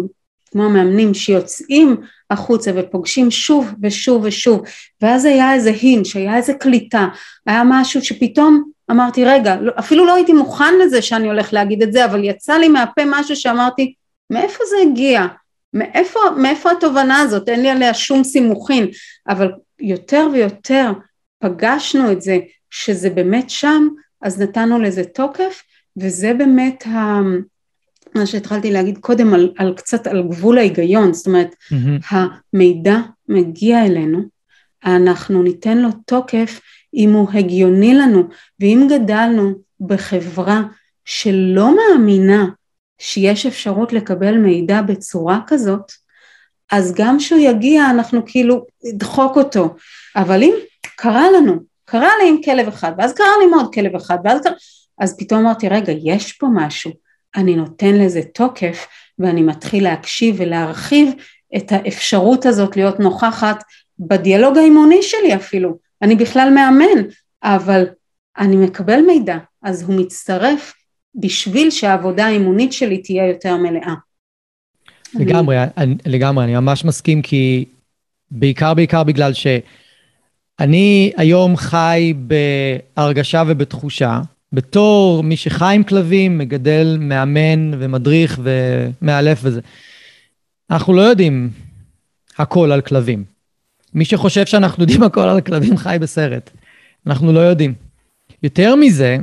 [0.51, 1.95] כמו המאמנים, שיוצאים
[2.29, 4.61] החוצה ופוגשים שוב ושוב ושוב,
[5.01, 7.07] ואז היה איזה הינץ', היה איזה קליטה,
[7.45, 11.93] היה משהו שפתאום אמרתי, רגע, לא, אפילו לא הייתי מוכן לזה שאני הולך להגיד את
[11.93, 13.93] זה, אבל יצא לי מהפה משהו שאמרתי,
[14.29, 15.27] מאיפה זה הגיע?
[15.73, 17.49] מאיפה, מאיפה התובנה הזאת?
[17.49, 18.87] אין לי עליה שום סימוכין,
[19.29, 20.91] אבל יותר ויותר
[21.39, 22.37] פגשנו את זה,
[22.69, 23.87] שזה באמת שם,
[24.21, 25.63] אז נתנו לזה תוקף,
[25.97, 27.19] וזה באמת ה...
[28.15, 32.15] מה שהתחלתי להגיד קודם על, על קצת על גבול ההיגיון, זאת אומרת mm-hmm.
[32.53, 32.97] המידע
[33.29, 34.21] מגיע אלינו,
[34.85, 36.59] אנחנו ניתן לו תוקף
[36.93, 38.23] אם הוא הגיוני לנו,
[38.59, 40.61] ואם גדלנו בחברה
[41.05, 42.45] שלא מאמינה
[42.99, 45.91] שיש אפשרות לקבל מידע בצורה כזאת,
[46.71, 49.75] אז גם כשהוא יגיע אנחנו כאילו נדחוק אותו,
[50.15, 50.53] אבל אם
[50.95, 54.41] קרה לנו, קרה לי עם כלב אחד, ואז קרה לי עם עוד כלב אחד, ואז
[54.41, 54.53] קרה...
[54.99, 56.91] אז פתאום אמרתי, רגע, יש פה משהו,
[57.35, 58.87] אני נותן לזה תוקף,
[59.19, 61.09] ואני מתחיל להקשיב ולהרחיב
[61.55, 63.63] את האפשרות הזאת להיות נוכחת
[63.99, 65.77] בדיאלוג האימוני שלי אפילו.
[66.01, 67.09] אני בכלל מאמן,
[67.43, 67.83] אבל
[68.37, 70.73] אני מקבל מידע, אז הוא מצטרף
[71.15, 73.93] בשביל שהעבודה האימונית שלי תהיה יותר מלאה.
[75.13, 75.95] לגמרי, אני...
[76.05, 77.65] לגמרי, אני ממש מסכים, כי
[78.31, 82.13] בעיקר בעיקר בגלל שאני היום חי
[82.97, 84.21] בהרגשה ובתחושה
[84.53, 89.61] בתור מי שחי עם כלבים, מגדל, מאמן ומדריך ומאלף וזה.
[90.69, 91.49] אנחנו לא יודעים
[92.37, 93.30] הכל על כלבים.
[93.93, 96.51] מי שחושב שאנחנו יודעים הכל על כלבים חי בסרט.
[97.07, 97.73] אנחנו לא יודעים.
[98.43, 99.17] יותר מזה,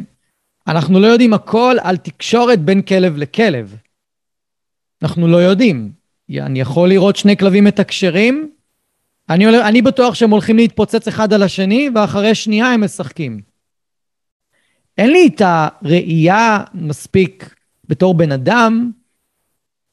[0.67, 3.77] אנחנו לא יודעים הכל על תקשורת בין כלב לכלב.
[5.03, 5.93] אנחנו לא יודעים.
[6.31, 8.51] אני יכול לראות שני כלבים מתקשרים,
[9.31, 13.41] אני, אני בטוח שהם הולכים להתפוצץ אחד על השני, ואחרי שנייה הם משחקים.
[14.99, 17.55] אין לי את הראייה מספיק
[17.89, 18.91] בתור בן אדם,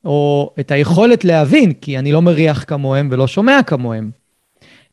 [0.05, 4.11] או את היכולת להבין, כי אני לא מריח כמוהם ולא שומע כמוהם.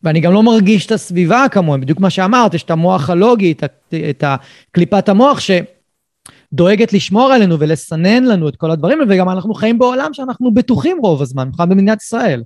[0.04, 3.94] ואני גם לא מרגיש את הסביבה כמוהם, בדיוק מה שאמרת, יש את המוח הלוגי, את,
[4.10, 4.24] את
[4.70, 10.54] קליפת המוח שדואגת לשמור עלינו ולסנן לנו את כל הדברים, וגם אנחנו חיים בעולם שאנחנו
[10.54, 12.42] בטוחים רוב הזמן, במיוחד במדינת ישראל.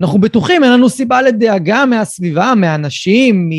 [0.00, 3.50] אנחנו בטוחים, אין לנו סיבה לדאגה מהסביבה, מהאנשים,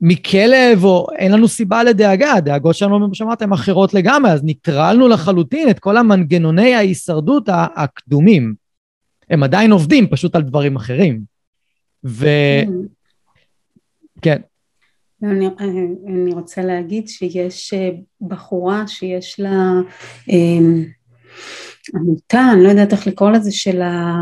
[0.00, 5.08] מכלב, או אין לנו סיבה לדאגה, הדאגות שלנו, כמו שאמרת, הן אחרות לגמרי, אז ניטרלנו
[5.08, 8.54] לחלוטין את כל המנגנוני ההישרדות הקדומים.
[9.30, 11.35] הם עדיין עובדים, פשוט על דברים אחרים.
[12.06, 12.26] ו...
[14.22, 14.40] כן.
[15.22, 15.48] אני,
[16.08, 17.90] אני רוצה להגיד שיש אה,
[18.20, 19.72] בחורה שיש לה
[20.30, 20.82] אה,
[21.94, 24.14] עמותה, אני לא יודעת איך לקרוא לזה, של, ה,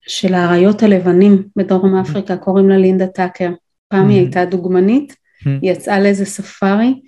[0.00, 3.50] של האריות הלבנים בדרום אפריקה, קוראים לה לינדה טאקר.
[3.88, 5.16] פעם היא הייתה דוגמנית.
[5.44, 7.00] היא יצאה לאיזה ספארי,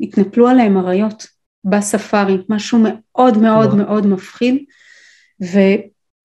[0.00, 1.26] והתנפלו עליהם אריות
[1.64, 4.64] בספארי, משהו מאוד מאוד מאוד מפחיד,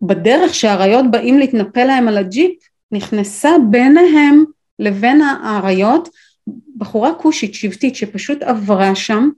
[0.01, 2.51] ובדרך שהאריות באים להתנפל להם על הג'יפ,
[2.91, 4.43] נכנסה ביניהם
[4.79, 6.09] לבין האריות
[6.77, 9.29] בחורה כושית שבטית שפשוט עברה שם,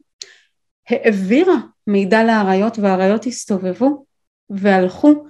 [0.89, 1.55] העבירה
[1.88, 4.05] מידע לאריות והאריות הסתובבו
[4.49, 5.26] והלכו.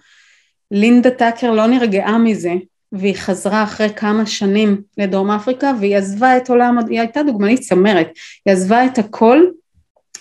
[0.71, 2.53] לינדה טאקר לא נרגעה מזה
[2.91, 8.09] והיא חזרה אחרי כמה שנים לדרום אפריקה והיא עזבה את עולם, היא הייתה דוגמנית צמרת,
[8.45, 9.45] היא עזבה את הכל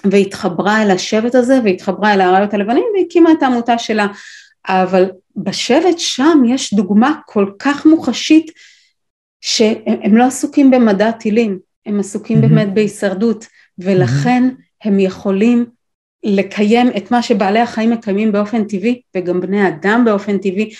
[0.04, 4.06] והתחברה אל השבט הזה והתחברה אל האריות הלבנים והקימה את העמותה שלה
[4.68, 8.50] אבל בשבט שם יש דוגמה כל כך מוחשית
[9.40, 12.46] שהם לא עסוקים במדע טילים, הם עסוקים mm-hmm.
[12.46, 13.46] באמת בהישרדות
[13.78, 14.88] ולכן mm-hmm.
[14.88, 15.66] הם יכולים
[16.24, 20.70] לקיים את מה שבעלי החיים מקיימים באופן טבעי וגם בני אדם באופן טבעי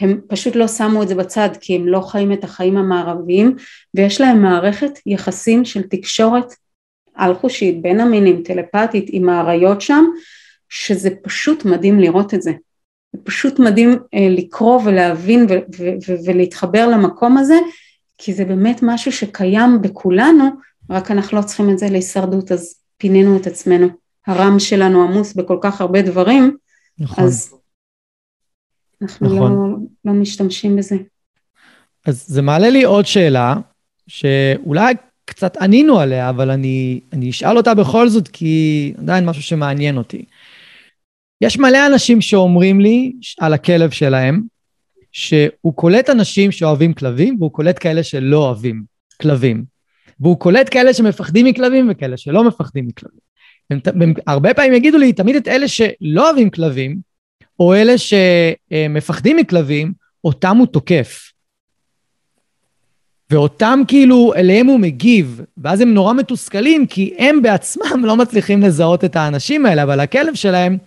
[0.00, 3.56] הם פשוט לא שמו את זה בצד כי הם לא חיים את החיים המערביים
[3.94, 6.54] ויש להם מערכת יחסים של תקשורת
[7.14, 10.04] על חושית בין המינים טלפתית עם האריות שם
[10.68, 12.52] שזה פשוט מדהים לראות את זה
[13.12, 15.46] זה פשוט מדהים אה, לקרוא ולהבין
[16.26, 17.58] ולהתחבר למקום הזה
[18.18, 20.44] כי זה באמת משהו שקיים בכולנו
[20.90, 23.88] רק אנחנו לא צריכים את זה להישרדות אז פינינו את עצמנו
[24.26, 26.56] הרם שלנו עמוס בכל כך הרבה דברים,
[26.98, 27.24] נכון.
[27.24, 27.54] אז
[29.02, 29.52] אנחנו לא- נכון.
[29.52, 30.96] לא, לא משתמשים בזה.
[32.06, 33.54] אז זה מעלה לי עוד שאלה,
[34.06, 34.94] שאולי
[35.24, 40.24] קצת ענינו עליה, אבל אני, אני אשאל אותה בכל זאת, כי עדיין משהו שמעניין אותי.
[41.40, 44.42] יש מלא אנשים שאומרים לי על הכלב שלהם,
[45.12, 48.82] שהוא קולט אנשים שאוהבים כלבים, והוא קולט כאלה שלא אוהבים
[49.22, 49.64] כלבים.
[50.20, 53.20] והוא קולט כאלה שמפחדים מכלבים וכאלה שלא מפחדים מכלבים.
[53.70, 56.98] הם, הרבה פעמים יגידו לי, תמיד את אלה שלא אוהבים כלבים,
[57.60, 59.92] או אלה שמפחדים מכלבים,
[60.24, 61.32] אותם הוא תוקף.
[63.30, 69.04] ואותם כאילו, אליהם הוא מגיב, ואז הם נורא מתוסכלים, כי הם בעצמם לא מצליחים לזהות
[69.04, 70.78] את האנשים האלה, אבל הכלב שלהם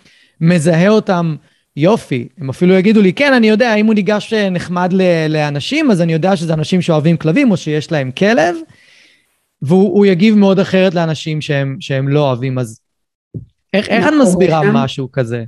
[0.41, 1.35] מזהה אותם
[1.75, 2.27] יופי.
[2.37, 4.93] הם אפילו יגידו לי, כן, אני יודע, אם הוא ניגש נחמד
[5.29, 8.55] לאנשים, אז אני יודע שזה אנשים שאוהבים כלבים, או שיש להם כלב,
[9.61, 12.79] והוא יגיב מאוד אחרת לאנשים שהם, שהם לא אוהבים, אז
[13.73, 14.73] איך, איך את מסבירה שם?
[14.73, 15.43] משהו כזה?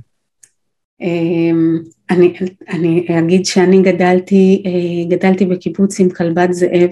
[1.00, 1.78] אמ,
[2.10, 2.34] אני,
[2.68, 6.90] אני אגיד שאני גדלתי, אה, גדלתי בקיבוץ עם כלבת זאב,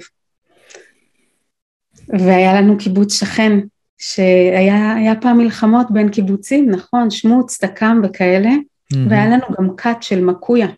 [2.08, 3.58] והיה לנו קיבוץ שכן,
[3.98, 8.96] שהיה פעם מלחמות בין קיבוצים, נכון, שמוץ, תק"ם וכאלה, mm-hmm.
[9.10, 10.68] והיה לנו גם כת של מקויה,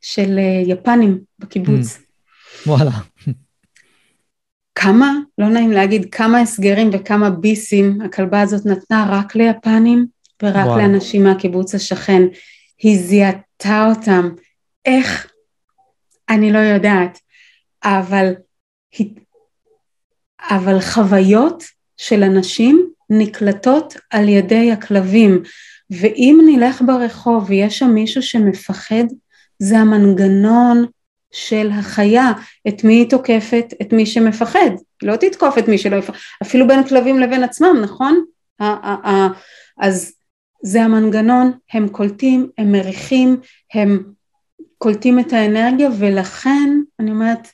[0.00, 1.96] של אה, יפנים בקיבוץ.
[1.96, 2.68] Mm-hmm.
[2.68, 2.90] וואלה.
[4.74, 10.06] כמה, לא נעים להגיד, כמה הסגרים וכמה ביסים הכלבה הזאת נתנה רק ליפנים
[10.42, 10.78] ורק וואו.
[10.78, 12.22] לאנשים מהקיבוץ השכן.
[12.78, 14.28] היא זיהתה אותם.
[14.84, 15.30] איך?
[16.28, 17.18] אני לא יודעת.
[17.84, 18.32] אבל,
[20.40, 21.64] אבל חוויות
[22.00, 25.42] של אנשים נקלטות על ידי הכלבים.
[25.90, 29.04] ואם נלך ברחוב ויש שם מישהו שמפחד,
[29.58, 30.86] זה המנגנון
[31.32, 32.32] של החיה,
[32.68, 34.70] את מי היא תוקפת, את מי שמפחד,
[35.02, 38.24] לא תתקוף את מי שלא יפחד, אפילו בין כלבים לבין עצמם, נכון?
[39.80, 40.12] אז
[40.62, 43.40] זה המנגנון, הם קולטים, הם מריחים,
[43.74, 44.02] הם
[44.78, 47.48] קולטים את האנרגיה ולכן אני אומרת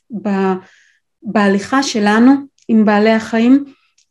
[1.23, 2.33] בהליכה שלנו
[2.69, 3.65] עם בעלי החיים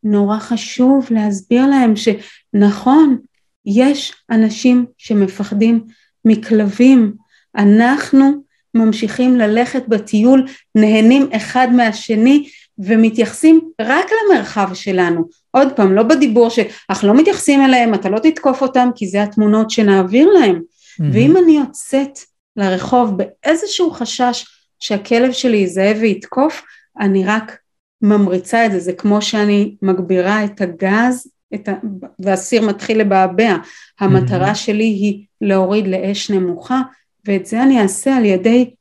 [0.06, 3.18] נורא חשוב להסביר להם שנכון
[3.66, 5.84] יש אנשים שמפחדים
[6.26, 7.14] מכלבים
[7.58, 8.44] אנחנו
[8.76, 12.50] ממשיכים ללכת בטיול, נהנים אחד מהשני
[12.80, 15.24] ומתייחסים רק למרחב שלנו.
[15.52, 19.70] עוד פעם, לא בדיבור שאנחנו לא מתייחסים אליהם, אתה לא תתקוף אותם כי זה התמונות
[19.70, 20.56] שנעביר להם.
[20.56, 21.04] Mm-hmm.
[21.14, 22.20] ואם אני יוצאת
[22.58, 24.46] לרחוב באיזשהו חשש
[24.80, 26.62] שהכלב שלי יזהה ויתקוף,
[27.00, 27.58] אני רק
[28.02, 31.74] ממריצה את זה, זה כמו שאני מגבירה את הגז את ה...
[32.20, 33.56] והסיר מתחיל לבעבע.
[34.00, 34.56] המטרה mm-hmm.
[34.56, 36.82] שלי היא להוריד לאש נמוכה
[37.26, 38.74] ואת זה אני אעשה על ידי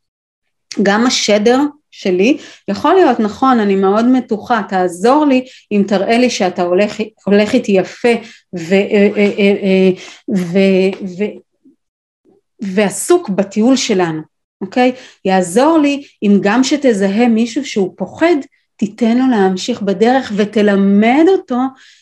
[0.82, 1.60] גם השדר
[1.90, 2.38] שלי,
[2.68, 6.96] יכול להיות נכון אני מאוד מתוחה תעזור לי אם תראה לי שאתה הולך,
[7.26, 8.08] הולך איתי יפה
[8.58, 9.90] ו, אה, אה, אה,
[10.36, 10.58] ו,
[11.18, 11.24] ו,
[12.60, 14.22] ועסוק בטיול שלנו
[14.60, 14.92] אוקיי
[15.24, 18.36] יעזור לי אם גם שתזהה מישהו שהוא פוחד
[18.76, 21.58] תיתן לו להמשיך בדרך ותלמד אותו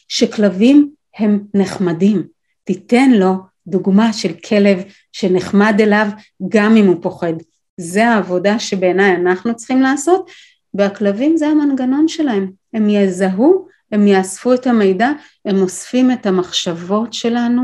[0.08, 2.22] שכלבים הם נחמדים
[2.64, 3.34] תיתן לו
[3.66, 4.78] דוגמה של כלב
[5.12, 6.06] שנחמד אליו
[6.48, 7.32] גם אם הוא פוחד.
[7.76, 10.30] זה העבודה שבעיניי אנחנו צריכים לעשות,
[10.74, 12.50] והכלבים זה המנגנון שלהם.
[12.74, 15.10] הם יזהו, הם יאספו את המידע,
[15.44, 17.62] הם אוספים את המחשבות שלנו,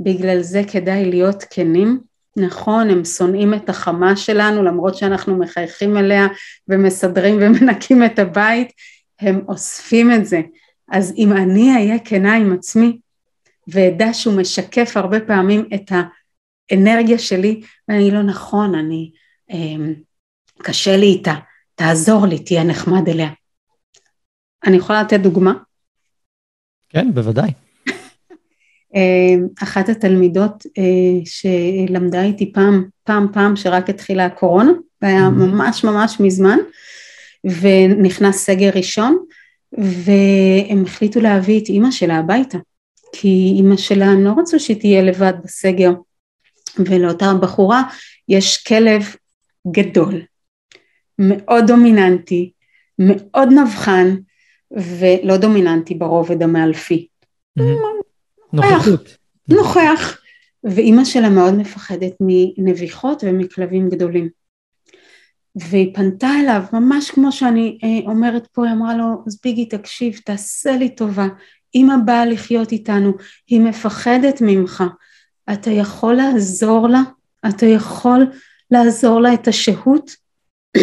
[0.00, 2.00] בגלל זה כדאי להיות כנים.
[2.36, 6.26] נכון, הם שונאים את החמה שלנו למרות שאנחנו מחייכים אליה
[6.68, 8.72] ומסדרים ומנקים את הבית,
[9.20, 10.40] הם אוספים את זה.
[10.90, 12.98] אז אם אני אהיה כנה עם עצמי
[13.68, 15.92] ואדע שהוא משקף הרבה פעמים את
[16.70, 19.10] האנרגיה שלי, ואני לא נכון, אני,
[19.50, 19.92] אה,
[20.58, 21.34] קשה לי איתה,
[21.74, 23.30] תעזור לי, תהיה נחמד אליה.
[24.66, 25.52] אני יכולה לתת דוגמה?
[26.88, 27.65] כן, בוודאי.
[28.96, 35.84] אה, אחת התלמידות אה, שלמדה איתי פעם, פעם, פעם, שרק התחילה הקורונה, זה היה ממש
[35.84, 36.58] ממש מזמן,
[37.44, 39.24] ונכנס סגר ראשון,
[39.72, 42.58] והם החליטו להביא את אימא שלה הביתה,
[43.12, 45.92] כי אימא שלה, הם לא רצו שהיא תהיה לבד בסגר,
[46.78, 47.82] ולאותה בחורה
[48.28, 49.02] יש כלב
[49.70, 50.22] גדול,
[51.18, 52.52] מאוד דומיננטי,
[52.98, 54.16] מאוד נבחן,
[54.70, 57.06] ולא דומיננטי ברובד המאלפי.
[58.52, 59.16] נוכחות.
[59.48, 60.18] נוכח.
[60.64, 64.28] ואימא שלה מאוד מפחדת מנביחות ומכלבים גדולים.
[65.56, 70.20] והיא פנתה אליו, ממש כמו שאני אה, אומרת פה, היא אמרה לו, אז ביגי תקשיב,
[70.24, 71.26] תעשה לי טובה,
[71.74, 73.12] אמא באה לחיות איתנו,
[73.46, 74.84] היא מפחדת ממך,
[75.52, 77.02] אתה יכול לעזור לה?
[77.48, 78.26] אתה יכול
[78.70, 80.10] לעזור לה את השהות?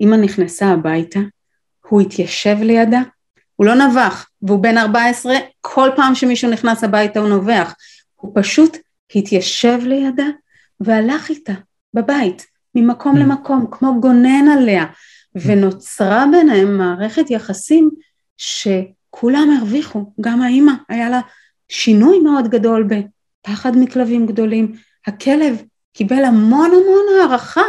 [0.00, 1.20] אמא נכנסה הביתה,
[1.88, 3.02] הוא התיישב לידה,
[3.56, 7.74] הוא לא נבח, והוא בן 14, כל פעם שמישהו נכנס הביתה הוא נובח,
[8.14, 8.76] הוא פשוט
[9.14, 10.26] התיישב לידה
[10.80, 11.52] והלך איתה
[11.94, 13.18] בבית, ממקום mm.
[13.18, 14.84] למקום, כמו גונן עליה,
[15.34, 17.90] ונוצרה ביניהם מערכת יחסים
[18.36, 21.20] שכולם הרוויחו, גם האימא היה לה
[21.68, 24.72] שינוי מאוד גדול בפחד מכלבים גדולים,
[25.06, 27.62] הכלב קיבל המון המון הערכה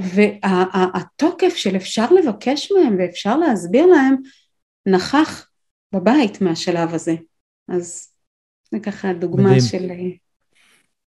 [0.00, 4.16] והתוקף של אפשר לבקש מהם ואפשר להסביר להם
[4.86, 5.48] נכח
[5.94, 7.14] בבית מהשלב הזה.
[7.68, 8.08] אז
[8.70, 9.60] זה ככה דוגמה מדהים.
[9.60, 9.82] של...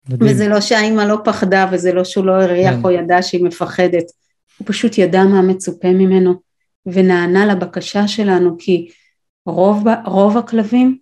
[0.10, 0.32] מדהים.
[0.32, 2.82] וזה לא שהאימא לא פחדה וזה לא שהוא לא הריח כן.
[2.84, 4.06] או ידע שהיא מפחדת,
[4.58, 6.34] הוא פשוט ידע מה מצופה ממנו
[6.86, 8.92] ונענה לבקשה שלנו כי
[9.46, 10.98] רוב, רוב הכלבים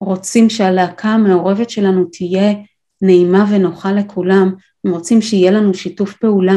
[0.00, 2.54] רוצים שהלהקה המעורבת שלנו תהיה
[3.02, 4.54] נעימה ונוחה לכולם,
[4.84, 6.54] הם רוצים שיהיה לנו שיתוף פעולה,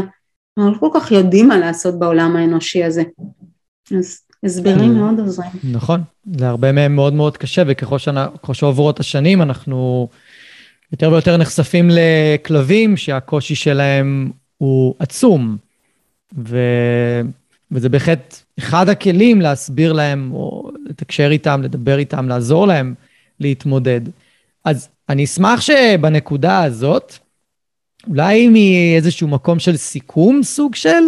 [0.58, 3.04] אנחנו לא כל כך יודעים מה לעשות בעולם האנושי הזה.
[3.98, 4.94] אז הסברים כן.
[4.94, 5.50] מאוד עוזרים.
[5.64, 6.02] נכון,
[6.40, 10.08] להרבה מהם מאוד מאוד קשה, וככל שעוברות השנים אנחנו
[10.92, 15.58] יותר ויותר נחשפים לכלבים שהקושי שלהם הוא עצום,
[16.38, 16.58] ו...
[17.72, 22.94] וזה בהחלט אחד הכלים להסביר להם, או לתקשר איתם, לדבר איתם, לעזור להם
[23.40, 24.02] להתמודד.
[24.66, 27.14] אז אני אשמח שבנקודה הזאת,
[28.08, 31.04] אולי מאיזשהו מקום של סיכום סוג של,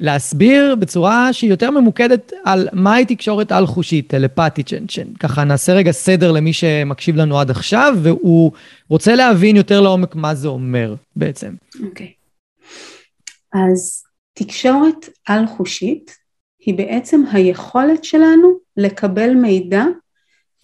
[0.00, 6.52] להסביר בצורה שהיא יותר ממוקדת על מהי תקשורת על-חושית, טלפתית, שככה נעשה רגע סדר למי
[6.52, 8.52] שמקשיב לנו עד עכשיו, והוא
[8.88, 11.54] רוצה להבין יותר לעומק מה זה אומר בעצם.
[11.84, 12.06] אוקיי.
[12.06, 12.22] Okay.
[13.52, 14.02] אז
[14.34, 16.16] תקשורת על-חושית
[16.60, 19.84] היא בעצם היכולת שלנו לקבל מידע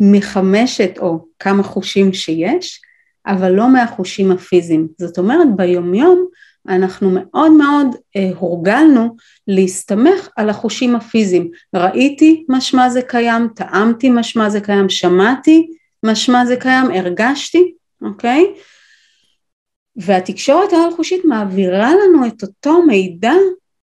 [0.01, 2.81] מחמשת או כמה חושים שיש,
[3.27, 4.89] אבל לא מהחושים הפיזיים.
[4.99, 6.28] זאת אומרת ביומיום
[6.69, 9.17] אנחנו מאוד מאוד אה, הורגלנו
[9.47, 11.51] להסתמך על החושים הפיזיים.
[11.75, 15.69] ראיתי משמע זה קיים, טעמתי משמע זה קיים, שמעתי
[16.05, 18.45] משמע זה קיים, הרגשתי, אוקיי?
[19.97, 23.33] והתקשורת העל-חושית מעבירה לנו את אותו מידע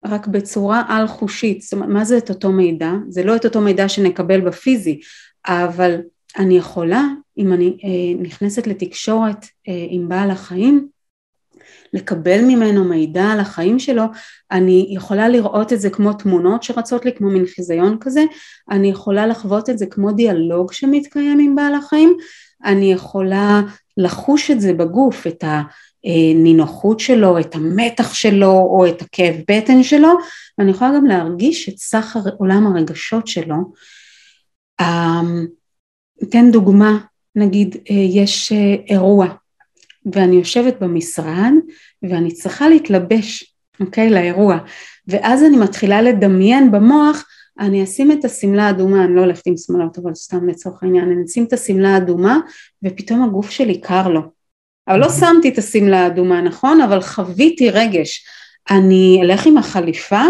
[0.06, 1.62] רק בצורה על-חושית.
[1.62, 2.92] זאת אומרת, מה זה את אותו מידע?
[3.10, 5.00] זה לא את אותו מידע שנקבל בפיזי,
[5.48, 5.96] אבל
[6.38, 7.04] אני יכולה,
[7.38, 10.88] אם אני אה, נכנסת לתקשורת אה, עם בעל החיים,
[11.94, 14.04] לקבל ממנו מידע על החיים שלו,
[14.52, 18.24] אני יכולה לראות את זה כמו תמונות שרצות לי, כמו מין חיזיון כזה,
[18.72, 22.18] אני יכולה לחוות את זה כמו דיאלוג שמתקיים עם בעל החיים,
[22.66, 23.62] אני יכולה
[23.98, 25.44] לחוש את זה בגוף, את
[26.04, 30.10] הנינוחות שלו, את המתח שלו או את הכאב בטן שלו,
[30.58, 33.56] ואני יכולה גם להרגיש את סך עולם הרגשות שלו.
[34.82, 35.46] אמ,
[36.24, 36.98] אתן דוגמה,
[37.36, 39.28] נגיד אה, יש אה, אירוע
[40.14, 41.52] ואני יושבת במשרד
[42.04, 44.58] ואני צריכה להתלבש, אוקיי, לאירוע,
[45.08, 47.26] ואז אני מתחילה לדמיין במוח,
[47.60, 51.26] אני אשים את השמלה האדומה, אני לא הולכת עם שמאלות, אבל סתם לצורך העניין, אני
[51.26, 52.40] אשים את השמלה האדומה
[52.84, 54.22] ופתאום הגוף שלי קר לו.
[54.88, 56.82] אבל לא שמתי את השמלה האדומה, נכון?
[56.82, 58.26] אבל חוויתי רגש.
[58.72, 60.24] אני אלך עם החליפה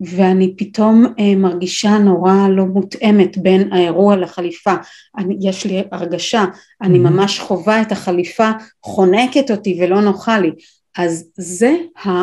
[0.00, 4.74] ואני פתאום אה, מרגישה נורא לא מותאמת בין האירוע לחליפה,
[5.18, 6.44] אני, יש לי הרגשה,
[6.82, 8.50] אני ממש חווה את החליפה,
[8.82, 10.50] חונקת אותי ולא נוחה לי,
[10.96, 11.76] אז זה
[12.06, 12.22] אה,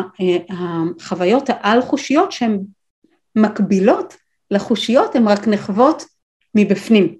[0.50, 2.58] החוויות העל-חושיות שהן
[3.36, 4.16] מקבילות
[4.50, 6.04] לחושיות, הן רק נחוות
[6.54, 7.14] מבפנים.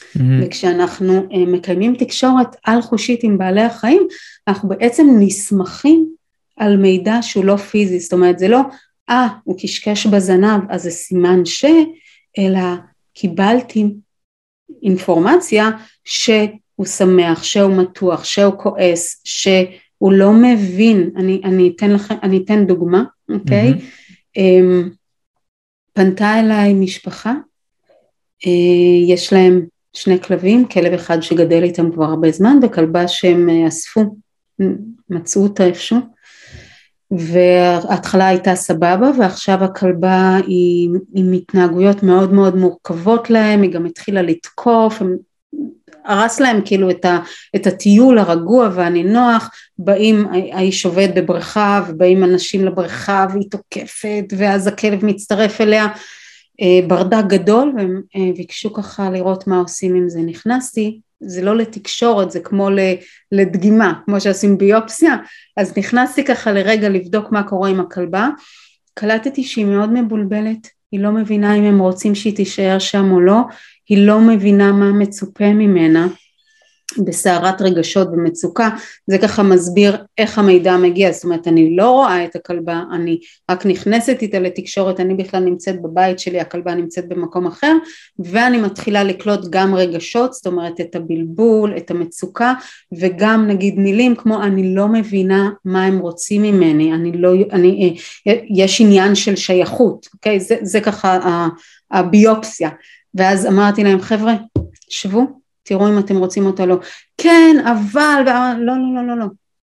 [0.00, 0.20] Mm-hmm.
[0.42, 4.06] וכשאנחנו אה, מקיימים תקשורת על חושית עם בעלי החיים,
[4.48, 6.14] אנחנו בעצם נסמכים
[6.56, 8.60] על מידע שהוא לא פיזי, זאת אומרת זה לא,
[9.10, 11.64] אה, הוא קשקש בזנב אז זה סימן ש,
[12.38, 12.60] אלא
[13.14, 13.86] קיבלתי
[14.82, 15.70] אינפורמציה
[16.04, 22.66] שהוא שמח, שהוא מתוח, שהוא כועס, שהוא לא מבין, אני, אני אתן לכם, אני אתן
[22.66, 23.72] דוגמה, אוקיי?
[23.72, 24.94] Mm-hmm.
[25.92, 27.34] פנתה אליי משפחה,
[28.46, 33.68] אה, יש להם שני כלבים, כלב אחד שגדל איתם כבר הרבה זמן וכלבה שהם אה,
[33.68, 34.16] אספו,
[35.10, 36.13] מצאו אותה איפשהו
[37.18, 44.22] וההתחלה הייתה סבבה ועכשיו הכלבה היא עם התנהגויות מאוד מאוד מורכבות להם, היא גם התחילה
[44.22, 45.16] לתקוף, הם,
[46.04, 47.18] הרס להם כאילו את, ה,
[47.56, 55.04] את הטיול הרגוע והנינוח, באים, האיש עובד בבריכה ובאים אנשים לבריכה והיא תוקפת ואז הכלב
[55.04, 55.86] מצטרף אליה,
[56.60, 61.56] אה, ברדק גדול והם אה, ביקשו ככה לראות מה עושים עם זה, נכנסתי זה לא
[61.56, 62.68] לתקשורת, זה כמו
[63.32, 65.16] לדגימה, כמו שעושים ביופסיה,
[65.56, 68.28] אז נכנסתי ככה לרגע לבדוק מה קורה עם הכלבה,
[68.94, 73.40] קלטתי שהיא מאוד מבולבלת, היא לא מבינה אם הם רוצים שהיא תישאר שם או לא,
[73.88, 76.06] היא לא מבינה מה מצופה ממנה,
[76.98, 78.68] בסערת רגשות ומצוקה,
[79.06, 83.18] זה ככה מסביר איך המידע מגיע, זאת אומרת אני לא רואה את הכלבה, אני
[83.50, 87.72] רק נכנסת איתה לתקשורת, אני בכלל נמצאת בבית שלי, הכלבה נמצאת במקום אחר,
[88.18, 92.54] ואני מתחילה לקלוט גם רגשות, זאת אומרת את הבלבול, את המצוקה,
[92.98, 97.96] וגם נגיד מילים כמו אני לא מבינה מה הם רוצים ממני, אני לא, אני,
[98.28, 100.40] אה, יש עניין של שייכות, אוקיי?
[100.40, 101.18] זה, זה ככה
[101.90, 102.70] הביופסיה,
[103.14, 104.34] ואז אמרתי להם חבר'ה,
[104.88, 106.76] שבו תראו אם אתם רוצים אותה לא.
[107.18, 109.26] כן, אבל, לא, לא, לא, לא, לא.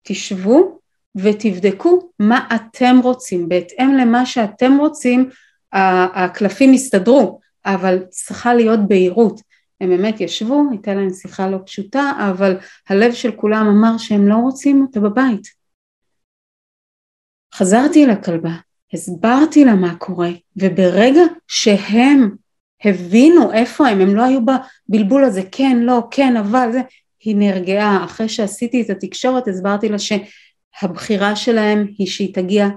[0.03, 0.79] תשבו
[1.17, 3.49] ותבדקו מה אתם רוצים.
[3.49, 5.29] בהתאם למה שאתם רוצים,
[5.73, 9.41] הקלפים יסתדרו, אבל צריכה להיות בהירות.
[9.81, 12.57] הם באמת ישבו, הייתה להם שיחה לא פשוטה, אבל
[12.89, 15.47] הלב של כולם אמר שהם לא רוצים אותה בבית.
[17.55, 18.53] חזרתי לכלבה,
[18.93, 22.37] הסברתי לה מה קורה, וברגע שהם
[22.85, 24.41] הבינו איפה הם, הם לא היו
[24.89, 26.81] בבלבול הזה, כן, לא, כן, אבל זה,
[27.25, 32.69] היא נרגעה, אחרי שעשיתי את התקשורת הסברתי לה שהבחירה שלהם היא שהיא תגיע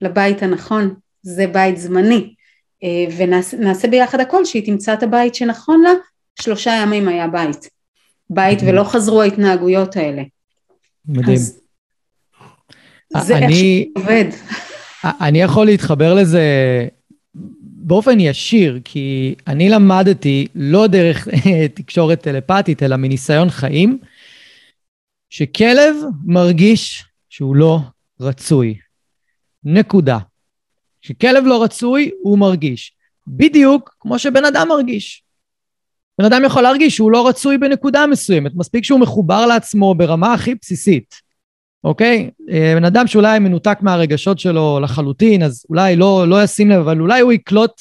[0.00, 2.34] לבית הנכון, זה בית זמני,
[2.84, 5.90] אה, ונעשה ביחד הכל שהיא תמצא את הבית שנכון לה,
[6.40, 7.68] שלושה ימים היה בית,
[8.30, 10.22] בית ולא חזרו ההתנהגויות האלה.
[11.08, 11.38] מדהים.
[13.14, 14.24] אז זה אני, איך שעובד.
[15.04, 16.42] אני יכול להתחבר לזה
[17.88, 21.28] באופן ישיר, כי אני למדתי, לא דרך
[21.74, 23.98] תקשורת טלפתית, אלא מניסיון חיים,
[25.30, 27.78] שכלב מרגיש שהוא לא
[28.20, 28.78] רצוי.
[29.64, 30.18] נקודה.
[31.02, 32.92] כשכלב לא רצוי, הוא מרגיש.
[33.26, 35.22] בדיוק כמו שבן אדם מרגיש.
[36.18, 40.54] בן אדם יכול להרגיש שהוא לא רצוי בנקודה מסוימת, מספיק שהוא מחובר לעצמו ברמה הכי
[40.54, 41.27] בסיסית.
[41.84, 42.30] אוקיי?
[42.50, 47.00] אה, בן אדם שאולי מנותק מהרגשות שלו לחלוטין, אז אולי לא, לא ישים לב, אבל
[47.00, 47.72] אולי הוא יקלוט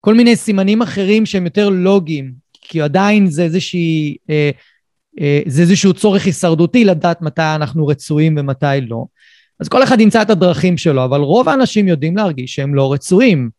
[0.00, 4.50] כל מיני סימנים אחרים שהם יותר לוגיים, כי עדיין זה איזושהי, אה,
[5.20, 9.04] אה, זה איזשהו צורך הישרדותי לדעת מתי אנחנו רצויים ומתי לא.
[9.60, 13.50] אז כל אחד ימצא את הדרכים שלו, אבל רוב האנשים יודעים להרגיש שהם לא רצויים.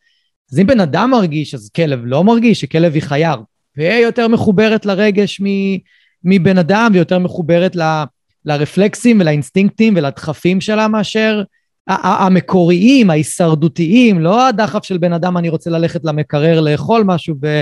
[0.52, 4.86] אז אם בן אדם מרגיש, אז כלב לא מרגיש, שכלב היא חיה הרבה יותר מחוברת
[4.86, 5.42] לרגש
[6.24, 8.04] מבן אדם ויותר מחוברת ל...
[8.46, 11.44] לרפלקסים ולאינסטינקטים ולדחפים שלה מאשר
[11.88, 17.62] המקוריים, ההישרדותיים, לא הדחף של בן אדם, אני רוצה ללכת למקרר לאכול משהו, ו,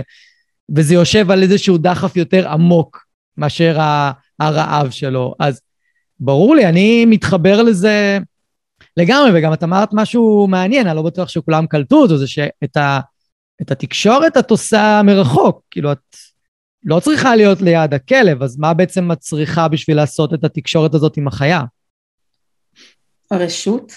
[0.76, 3.06] וזה יושב על איזשהו דחף יותר עמוק
[3.38, 3.78] מאשר
[4.40, 5.34] הרעב שלו.
[5.40, 5.62] אז
[6.20, 8.20] ברור לי, אני מתחבר לזה
[8.98, 13.00] לגמרי, וגם את אמרת משהו מעניין, אני לא בטוח שכולם קלטו אותו, זה שאת ה,
[13.62, 16.16] התקשורת את עושה מרחוק, כאילו את
[16.86, 21.18] לא צריכה להיות ליד הכלב, אז מה בעצם את צריכה בשביל לעשות את התקשורת הזאת
[21.18, 21.64] עם החיה?
[23.34, 23.94] רשות,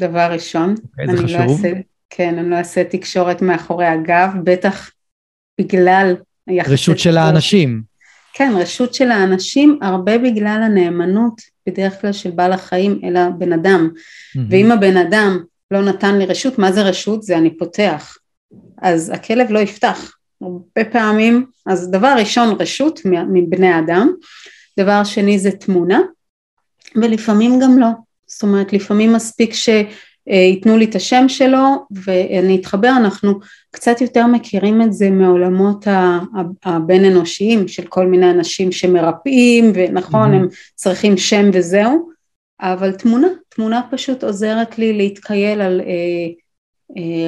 [0.00, 0.74] דבר ראשון.
[0.84, 1.36] אוקיי, זה לא חשוב.
[1.36, 1.72] לא אעשה,
[2.10, 4.90] כן, אני לא אעשה תקשורת מאחורי הגב, בטח
[5.60, 6.16] בגלל
[6.66, 7.82] רשות של האנשים.
[8.32, 13.90] כן, רשות של האנשים, הרבה בגלל הנאמנות, בדרך כלל של בעל החיים, אלא בן אדם.
[13.94, 14.40] Mm-hmm.
[14.50, 17.22] ואם הבן אדם לא נתן לי רשות, מה זה רשות?
[17.22, 18.16] זה אני פותח.
[18.82, 20.12] אז הכלב לא יפתח.
[20.42, 23.00] הרבה פעמים, אז דבר ראשון רשות
[23.32, 24.12] מבני אדם,
[24.78, 26.00] דבר שני זה תמונה,
[26.96, 27.88] ולפעמים גם לא,
[28.26, 34.82] זאת אומרת לפעמים מספיק שייתנו לי את השם שלו ואני אתחבר, אנחנו קצת יותר מכירים
[34.82, 35.86] את זה מעולמות
[36.64, 40.36] הבין אנושיים של כל מיני אנשים שמרפאים ונכון mm-hmm.
[40.36, 42.10] הם צריכים שם וזהו,
[42.60, 46.32] אבל תמונה, תמונה פשוט עוזרת לי להתקייל על אה,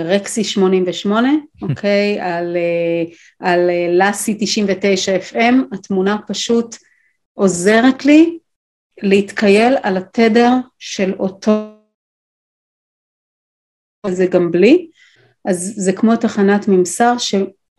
[0.05, 1.29] רקסי 88,
[1.63, 2.21] אוקיי?
[2.21, 2.57] על,
[3.39, 6.77] על לאסי 99 FM, התמונה פשוט
[7.35, 8.39] עוזרת לי
[9.03, 11.53] להתקייל על התדר של אותו,
[14.07, 14.91] זה גם בלי,
[15.45, 17.19] אז זה כמו תחנת ממסר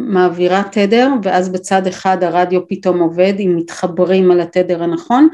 [0.01, 5.27] שמעבירה תדר ואז בצד אחד הרדיו פתאום עובד אם מתחברים על התדר הנכון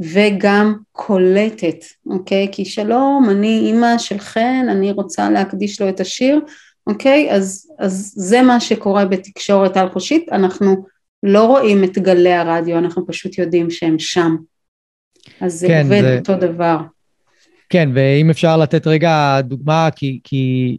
[0.00, 2.48] וגם קולטת, אוקיי?
[2.52, 6.40] כי שלום, אני אימא של חן, אני רוצה להקדיש לו את השיר,
[6.86, 7.32] אוקיי?
[7.32, 10.86] אז, אז זה מה שקורה בתקשורת על חושית, אנחנו
[11.22, 14.36] לא רואים את גלי הרדיו, אנחנו פשוט יודעים שהם שם.
[15.40, 16.18] אז זה כן, עובד זה...
[16.18, 16.76] אותו דבר.
[17.70, 20.76] כן, ואם אפשר לתת רגע דוגמה, כי, כי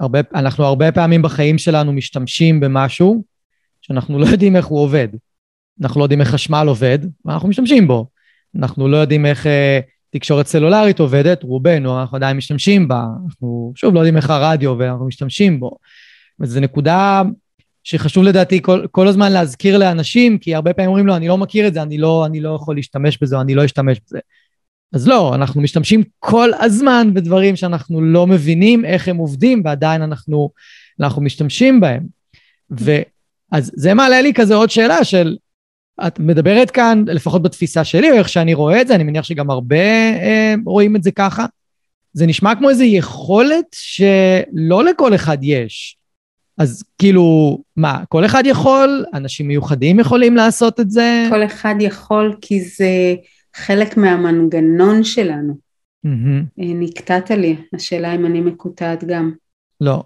[0.00, 3.24] הרבה, אנחנו הרבה פעמים בחיים שלנו משתמשים במשהו
[3.80, 5.08] שאנחנו לא יודעים איך הוא עובד.
[5.82, 8.06] אנחנו לא יודעים איך חשמל עובד, ואנחנו משתמשים בו.
[8.56, 9.80] אנחנו לא יודעים איך אה,
[10.10, 13.04] תקשורת סלולרית עובדת, רובנו, אנחנו עדיין משתמשים בה.
[13.26, 15.78] אנחנו, שוב, לא יודעים איך הרדיו עובד, אנחנו משתמשים בו.
[16.40, 17.22] וזו נקודה
[17.84, 21.68] שחשוב לדעתי כל, כל הזמן להזכיר לאנשים, כי הרבה פעמים אומרים לו, אני לא מכיר
[21.68, 24.18] את זה, אני לא, אני לא יכול להשתמש בזה, אני לא אשתמש בזה.
[24.92, 30.50] אז לא, אנחנו משתמשים כל הזמן בדברים שאנחנו לא מבינים איך הם עובדים, ועדיין אנחנו,
[31.00, 32.06] אנחנו משתמשים בהם.
[32.70, 35.36] ואז זה מעלה לי כזה עוד שאלה של,
[36.06, 39.50] את מדברת כאן, לפחות בתפיסה שלי, או איך שאני רואה את זה, אני מניח שגם
[39.50, 39.76] הרבה
[40.22, 41.46] אה, רואים את זה ככה.
[42.12, 45.96] זה נשמע כמו איזו יכולת שלא לכל אחד יש.
[46.58, 49.04] אז כאילו, מה, כל אחד יכול?
[49.14, 51.26] אנשים מיוחדים יכולים לעשות את זה?
[51.30, 53.14] כל אחד יכול כי זה
[53.58, 55.54] חלק מהמנגנון שלנו.
[56.06, 56.44] Mm-hmm.
[56.56, 59.32] נקטעת לי, השאלה אם אני מקוטעת גם.
[59.80, 60.02] לא.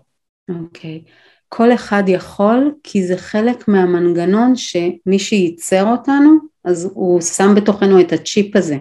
[0.48, 1.02] אוקיי.
[1.48, 6.30] כל אחד יכול כי זה חלק מהמנגנון שמי שייצר אותנו,
[6.64, 8.76] אז הוא שם בתוכנו את הצ'יפ הזה.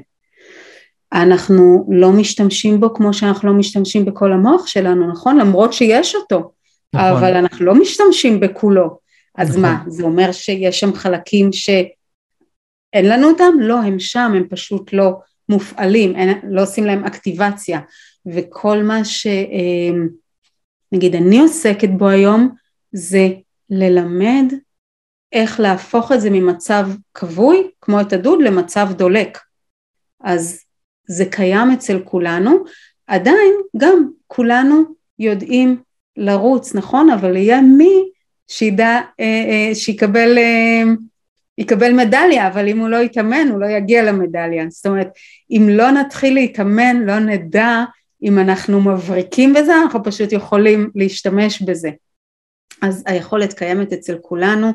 [1.14, 5.38] אנחנו לא משתמשים בו כמו שאנחנו לא משתמשים בכל המוח שלנו, נכון?
[5.38, 6.52] למרות שיש אותו.
[6.94, 7.08] נכון.
[7.08, 9.00] אבל אנחנו לא משתמשים בכולו.
[9.38, 9.62] אז נכון.
[9.62, 11.54] מה, זה אומר שיש שם חלקים
[12.92, 13.54] שאין לנו אותם?
[13.60, 15.12] לא, הם שם, הם פשוט לא
[15.50, 17.80] מופעלים, אין, לא עושים להם אקטיבציה.
[18.26, 20.06] וכל מה שנגיד
[21.16, 22.50] אני עוסקת בו היום
[22.92, 23.30] זה
[23.70, 24.54] ללמד
[25.34, 29.38] איך להפוך את זה ממצב כבוי, כמו את הדוד, למצב דולק.
[30.24, 30.60] אז
[31.08, 32.64] זה קיים אצל כולנו,
[33.08, 34.84] עדיין גם כולנו
[35.20, 35.82] יודעים
[36.18, 37.10] לרוץ, נכון?
[37.10, 38.04] אבל יהיה מי
[38.48, 40.84] שידע, אה, אה, שיקבל אה,
[41.58, 44.66] יקבל מדליה, אבל אם הוא לא יתאמן הוא לא יגיע למדליה.
[44.70, 45.08] זאת אומרת,
[45.52, 47.84] אם לא נתחיל להתאמן, לא נדע
[48.24, 51.90] אם אנחנו מבריקים בזה, אנחנו פשוט יכולים להשתמש בזה.
[52.82, 54.72] אז היכולת קיימת אצל כולנו.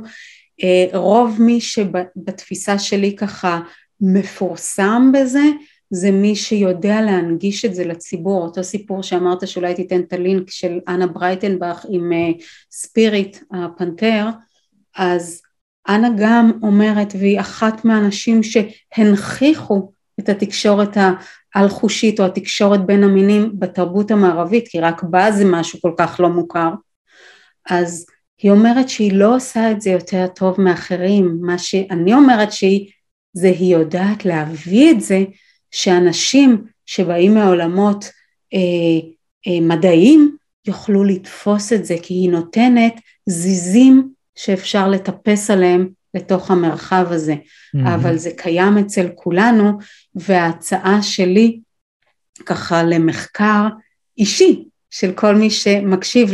[0.93, 3.61] רוב מי שבתפיסה שלי ככה
[4.01, 5.43] מפורסם בזה,
[5.91, 10.79] זה מי שיודע להנגיש את זה לציבור, אותו סיפור שאמרת שאולי תיתן את הלינק של
[10.89, 12.13] אנה ברייטנבך עם
[12.71, 14.27] ספיריט uh, הפנתר,
[14.97, 15.43] אז
[15.89, 20.97] אנה גם אומרת, והיא אחת מהאנשים שהנכיחו את התקשורת
[21.55, 26.29] האל-חושית או התקשורת בין המינים בתרבות המערבית, כי רק בה זה משהו כל כך לא
[26.29, 26.71] מוכר,
[27.71, 28.07] אז
[28.43, 32.91] היא אומרת שהיא לא עושה את זה יותר טוב מאחרים, מה שאני אומרת שהיא,
[33.33, 35.25] זה היא יודעת להביא את זה
[35.71, 38.05] שאנשים שבאים מעולמות
[38.55, 39.09] אה,
[39.47, 47.07] אה, מדעיים יוכלו לתפוס את זה כי היא נותנת זיזים שאפשר לטפס עליהם לתוך המרחב
[47.11, 47.35] הזה.
[47.35, 47.89] mm-hmm.
[47.95, 49.79] אבל זה קיים אצל כולנו
[50.15, 51.61] וההצעה שלי
[52.47, 53.67] ככה למחקר
[54.19, 56.31] אישי של כל מי שמקשיב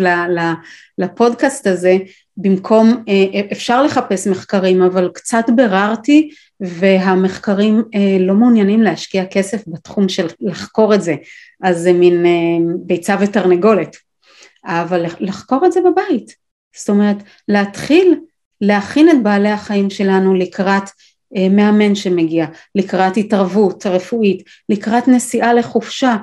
[0.98, 1.96] לפודקאסט הזה
[2.36, 6.30] במקום, אה, אפשר לחפש מחקרים אבל קצת ביררתי
[6.60, 11.14] והמחקרים אה, לא מעוניינים להשקיע כסף בתחום של לחקור את זה,
[11.62, 13.96] אז זה מין אה, ביצה ותרנגולת,
[14.64, 16.34] אבל לחקור את זה בבית,
[16.76, 17.16] זאת אומרת
[17.48, 18.20] להתחיל
[18.60, 20.82] להכין את בעלי החיים שלנו לקראת
[21.36, 26.16] אה, מאמן שמגיע, לקראת התערבות רפואית, לקראת נסיעה לחופשה,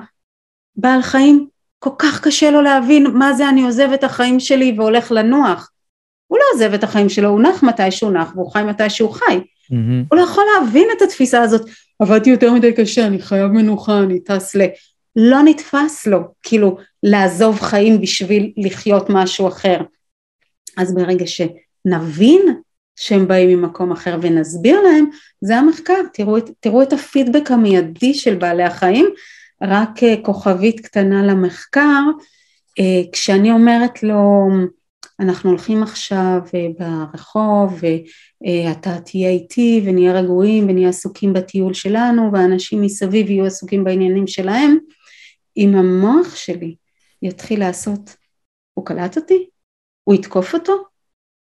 [0.76, 1.46] בעל חיים
[1.78, 5.70] כל כך קשה לו להבין מה זה אני עוזב את החיים שלי והולך לנוח,
[6.26, 9.12] הוא לא עוזב את החיים שלו, הוא נח מתי שהוא נח והוא חי מתי שהוא
[9.12, 9.40] חי,
[9.70, 10.06] Mm-hmm.
[10.10, 14.20] הוא לא יכול להבין את התפיסה הזאת, עבדתי יותר מדי קשה, אני חייב מנוחה, אני
[14.20, 14.60] טס ל...
[15.16, 19.80] לא נתפס לו, כאילו, לעזוב חיים בשביל לחיות משהו אחר.
[20.76, 22.42] אז ברגע שנבין
[22.96, 25.04] שהם באים ממקום אחר ונסביר להם,
[25.40, 29.06] זה המחקר, תראו את, תראו את הפידבק המיידי של בעלי החיים,
[29.62, 32.02] רק אה, כוכבית קטנה למחקר,
[32.78, 34.48] אה, כשאני אומרת לו,
[35.20, 42.82] אנחנו הולכים עכשיו אה, ברחוב ואתה תהיה איתי ונהיה רגועים ונהיה עסוקים בטיול שלנו והאנשים
[42.82, 44.78] מסביב יהיו עסוקים בעניינים שלהם
[45.56, 46.74] אם המוח שלי
[47.22, 48.16] יתחיל לעשות
[48.74, 49.49] הוא קלט אותי?
[50.10, 50.72] הוא יתקוף אותו?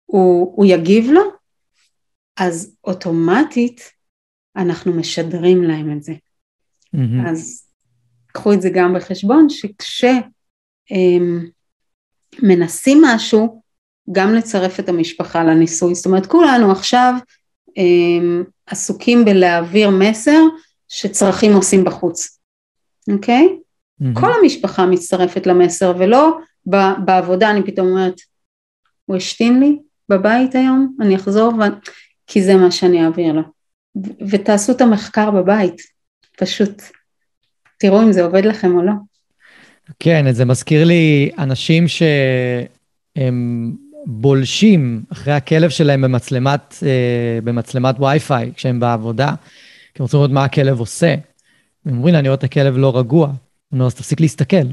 [0.07, 1.23] הוא, הוא יגיב לו?
[2.37, 3.81] אז אוטומטית
[4.57, 6.13] אנחנו משדרים להם את זה.
[6.13, 7.29] Mm-hmm.
[7.31, 7.69] אז
[8.27, 10.25] קחו את זה גם בחשבון שכשמנסים
[13.05, 13.63] אמ, משהו
[14.13, 17.15] גם לצרף את המשפחה לניסוי, זאת אומרת כולנו עכשיו
[17.77, 20.41] אמ, עסוקים בלהעביר מסר
[20.89, 22.39] שצרכים עושים בחוץ,
[23.13, 23.59] אוקיי?
[24.03, 24.21] Mm-hmm.
[24.21, 26.39] כל המשפחה מצטרפת למסר ולא
[27.05, 28.21] בעבודה אני פתאום אומרת
[29.09, 29.79] הוא השתין לי
[30.09, 31.63] בבית היום, אני אחזור ו...
[32.27, 33.43] כי זה מה שאני אעביר לו.
[34.31, 35.83] ותעשו את המחקר בבית,
[36.39, 36.83] פשוט
[37.79, 38.93] תראו אם זה עובד לכם או לא.
[39.99, 43.73] כן, זה מזכיר לי אנשים שהם
[44.07, 49.35] בולשים אחרי הכלב שלהם במצלמת, אה, במצלמת וי-פיי כשהם בעבודה,
[49.95, 51.15] כי הם רוצים לראות מה הכלב עושה.
[51.87, 53.27] הם אומרים אני רואה את הכלב לא רגוע.
[53.27, 53.35] הוא
[53.73, 54.57] אומר, אז תפסיק להסתכל.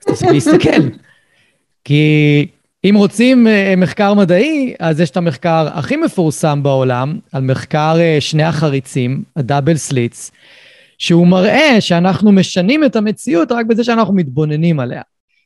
[0.00, 0.88] אז תפסיק להסתכל.
[1.84, 2.46] כי
[2.84, 8.16] אם רוצים אה, מחקר מדעי, אז יש את המחקר הכי מפורסם בעולם, על מחקר אה,
[8.20, 10.32] שני החריצים, הדאבל סליטס,
[10.98, 15.02] שהוא מראה שאנחנו משנים את המציאות רק בזה שאנחנו מתבוננים עליה.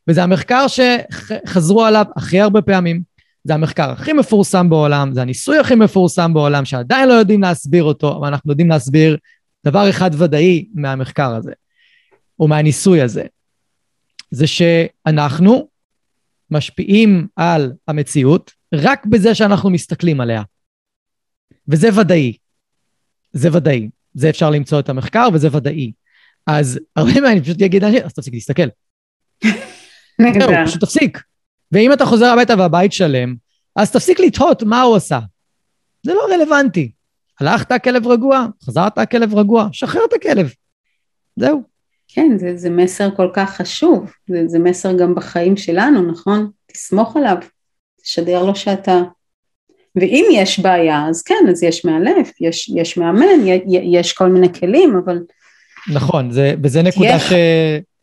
[0.09, 3.03] וזה המחקר שחזרו עליו הכי הרבה פעמים.
[3.45, 8.16] זה המחקר הכי מפורסם בעולם, זה הניסוי הכי מפורסם בעולם, שעדיין לא יודעים להסביר אותו,
[8.18, 9.16] אבל אנחנו יודעים להסביר
[9.66, 11.53] דבר אחד ודאי מהמחקר הזה,
[12.41, 13.22] או מהניסוי הזה.
[14.30, 15.68] זה שאנחנו
[16.51, 20.42] משפיעים על המציאות רק בזה שאנחנו מסתכלים עליה.
[21.68, 22.36] וזה ודאי.
[23.32, 23.88] זה ודאי.
[24.14, 25.92] זה אפשר למצוא את המחקר וזה ודאי.
[26.46, 28.68] אז הרבה אני פשוט אגיד, אז תפסיק להסתכל.
[30.38, 31.22] זהו, פשוט תפסיק.
[31.72, 33.34] ואם אתה חוזר הביתה והבית שלם,
[33.76, 35.18] אז תפסיק לתהות מה הוא עשה.
[36.03, 36.92] זה לא רלוונטי.
[37.40, 40.53] הלכת הכלב רגוע, חזרת הכלב רגוע, שחרר את הכלב.
[41.36, 41.62] זהו.
[42.09, 46.51] כן, זה, זה מסר כל כך חשוב, זה, זה מסר גם בחיים שלנו, נכון?
[46.73, 47.37] תסמוך עליו,
[48.03, 49.01] תשדר לו שאתה...
[49.97, 55.01] ואם יש בעיה, אז כן, אז יש מאלף, יש, יש מאמן, יש כל מיני כלים,
[55.05, 55.19] אבל...
[55.93, 57.33] נכון, זה, וזה נקודה ש,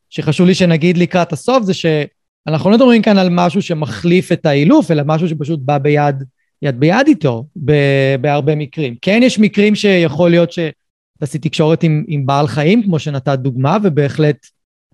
[0.09, 4.91] שחשוב לי שנגיד לקראת הסוף, זה שאנחנו לא מדברים כאן על משהו שמחליף את האילוף,
[4.91, 6.23] אלא משהו שפשוט בא ביד,
[6.61, 7.71] יד ביד איתו, ב,
[8.21, 8.95] בהרבה מקרים.
[9.01, 10.59] כן, יש מקרים שיכול להיות ש...
[11.19, 14.47] תעשי תקשורת עם, עם בעל חיים, כמו שנתת דוגמה, ובהחלט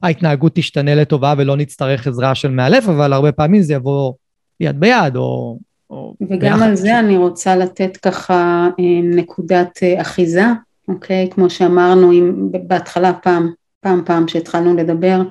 [0.03, 4.13] ההתנהגות תשתנה לטובה ולא נצטרך עזרה של מאלף, אבל הרבה פעמים זה יבוא
[4.59, 5.59] יד ביד, או...
[5.89, 6.61] או וגם ביחד.
[6.61, 10.45] על זה אני רוצה לתת ככה אה, נקודת אה, אחיזה,
[10.87, 11.29] אוקיי?
[11.31, 13.51] כמו שאמרנו עם, בהתחלה פעם,
[13.81, 15.21] פעם פעם שהתחלנו לדבר,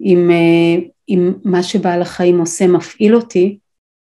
[0.00, 0.30] אם,
[1.08, 3.58] אם אה, מה שבעל החיים עושה מפעיל אותי,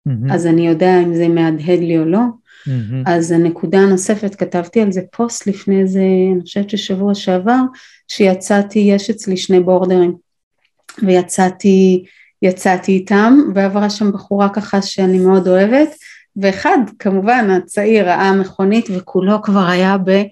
[0.10, 0.34] mm-hmm.
[0.34, 2.20] אז אני יודע אם זה מהדהד לי או לא,
[2.68, 3.04] Mm-hmm.
[3.06, 6.02] אז הנקודה הנוספת, כתבתי על זה פוסט לפני איזה,
[6.36, 7.60] אני חושבת ששבוע שעבר,
[8.08, 10.14] שיצאתי, יש אצלי שני בורדרים,
[11.04, 12.06] ויצאתי
[12.42, 15.90] יצאתי איתם, ועברה שם בחורה ככה שאני מאוד אוהבת,
[16.36, 20.24] ואחד, כמובן, הצעיר ראה מכונית וכולו כבר היה ב...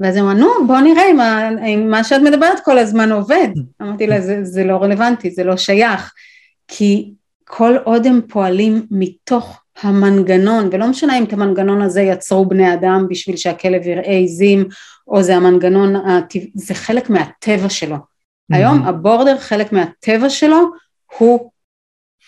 [0.00, 1.20] ואז הם אמרו, נו, בוא נראה אם,
[1.66, 3.48] אם מה שאת מדברת כל הזמן עובד.
[3.82, 6.12] אמרתי לה, זה, זה לא רלוונטי, זה לא שייך,
[6.68, 7.12] כי
[7.44, 13.06] כל עוד הם פועלים מתוך המנגנון, ולא משנה אם את המנגנון הזה יצרו בני אדם
[13.10, 14.68] בשביל שהכלב יראה עיזים,
[15.08, 15.94] או זה המנגנון,
[16.54, 17.96] זה חלק מהטבע שלו.
[17.96, 18.56] Mm-hmm.
[18.56, 20.58] היום הבורדר חלק מהטבע שלו
[21.18, 21.50] הוא,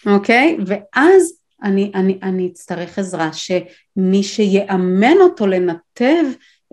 [0.07, 0.57] אוקיי?
[0.67, 1.33] ואז
[1.63, 6.25] אני, אני, אני אצטרך עזרה שמי שיאמן אותו לנתב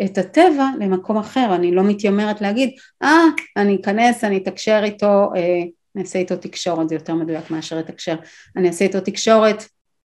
[0.06, 2.70] את הטבע למקום אחר, אני לא מתיימרת להגיד,
[3.04, 5.64] אה, ah, אני אכנס, אני אתקשר איתו, אה,
[5.96, 8.16] אני אעשה איתו תקשורת, זה יותר מדויק מאשר לתקשר,
[8.56, 9.64] אני אעשה איתו תקשורת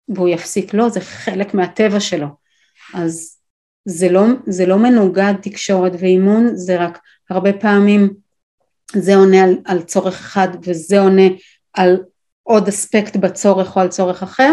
[0.09, 2.27] והוא יפסיק, לא, זה חלק מהטבע שלו.
[2.95, 3.37] אז
[3.85, 6.99] זה לא, זה לא מנוגד תקשורת ואימון, זה רק
[7.31, 8.15] הרבה פעמים
[8.93, 11.27] זה עונה על, על צורך אחד וזה עונה
[11.73, 11.97] על
[12.43, 14.53] עוד אספקט בצורך או על צורך אחר,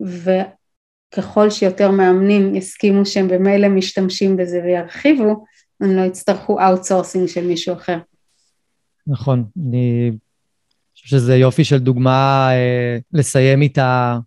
[0.00, 5.44] וככל שיותר מאמנים יסכימו שהם במילא משתמשים בזה וירחיבו,
[5.80, 7.98] הם לא יצטרכו outsourcing של מישהו אחר.
[9.06, 10.12] נכון, אני
[10.94, 14.18] חושב שזה יופי של דוגמה אה, לסיים איתה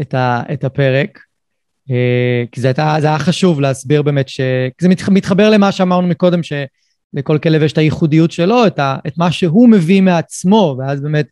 [0.00, 1.18] את, ה, את הפרק,
[1.90, 4.40] אה, כי זה, הייתה, זה היה חשוב להסביר באמת ש...
[4.80, 9.32] זה מתחבר למה שאמרנו מקודם, שלכל כלב יש את הייחודיות שלו, את, ה, את מה
[9.32, 11.26] שהוא מביא מעצמו, ואז באמת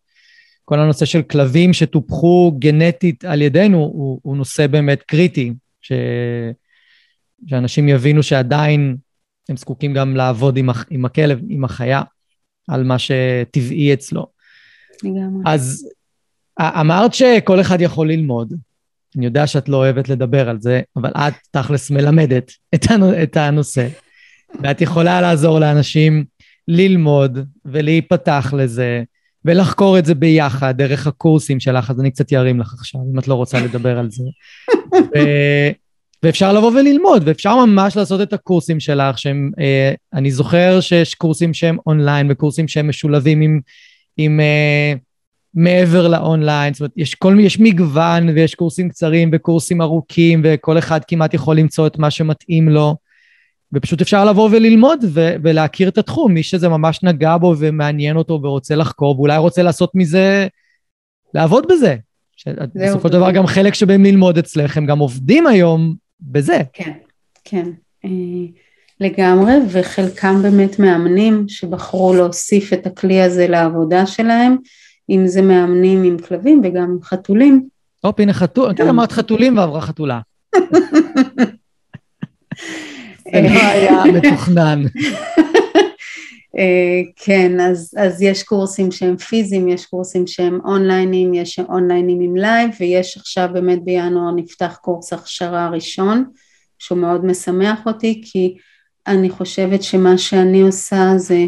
[0.64, 5.92] כל הנושא של כלבים שטופחו גנטית על ידינו הוא, הוא נושא באמת קריטי, ש,
[7.46, 8.96] שאנשים יבינו שעדיין
[9.48, 12.02] הם זקוקים גם לעבוד עם, עם הכלב, עם החיה,
[12.68, 14.26] על מה שטבעי אצלו.
[15.02, 15.42] לגמרי.
[15.46, 15.88] אז
[16.60, 18.54] אמרת שכל אחד יכול ללמוד.
[19.16, 22.52] אני יודע שאת לא אוהבת לדבר על זה, אבל את תכלס מלמדת
[23.22, 23.88] את הנושא,
[24.62, 26.24] ואת יכולה לעזור לאנשים
[26.68, 29.02] ללמוד ולהיפתח לזה,
[29.44, 33.28] ולחקור את זה ביחד דרך הקורסים שלך, אז אני קצת ארים לך עכשיו, אם את
[33.28, 34.24] לא רוצה לדבר על זה.
[34.94, 35.18] ו...
[36.22, 41.54] ואפשר לבוא וללמוד, ואפשר ממש לעשות את הקורסים שלך, שהם, אה, אני זוכר שיש קורסים
[41.54, 43.60] שהם אונליין וקורסים שהם משולבים עם,
[44.16, 44.94] עם אה,
[45.54, 51.00] מעבר לאונליין, זאת אומרת, יש, כל, יש מגוון ויש קורסים קצרים וקורסים ארוכים, וכל אחד
[51.08, 52.96] כמעט יכול למצוא את מה שמתאים לו,
[53.72, 58.40] ופשוט אפשר לבוא וללמוד ו- ולהכיר את התחום, מי שזה ממש נגע בו ומעניין אותו
[58.42, 60.46] ורוצה לחקור, ואולי רוצה לעשות מזה,
[61.34, 61.96] לעבוד בזה.
[62.74, 66.58] בסופו של דבר גם חלק שבאים ללמוד אצלך, הם גם עובדים היום בזה.
[66.72, 66.92] כן,
[67.44, 67.70] כן.
[68.04, 68.10] אה,
[69.00, 74.56] לגמרי, וחלקם באמת מאמנים שבחרו להוסיף את הכלי הזה לעבודה שלהם,
[75.10, 77.68] אם זה מאמנים עם כלבים וגם עם חתולים.
[78.00, 80.20] הופ, הנה חתול, כן, אמרת חתולים ועברה חתולה.
[83.32, 84.82] זה לא היה מתוכנן.
[86.58, 92.36] אה, כן, אז, אז יש קורסים שהם פיזיים, יש קורסים שהם online־ים, יש online־ים עם
[92.36, 96.24] live, ויש עכשיו באמת בינואר נפתח קורס הכשרה ראשון,
[96.78, 98.56] שהוא מאוד משמח אותי, כי
[99.06, 101.46] אני חושבת שמה שאני עושה זה אה,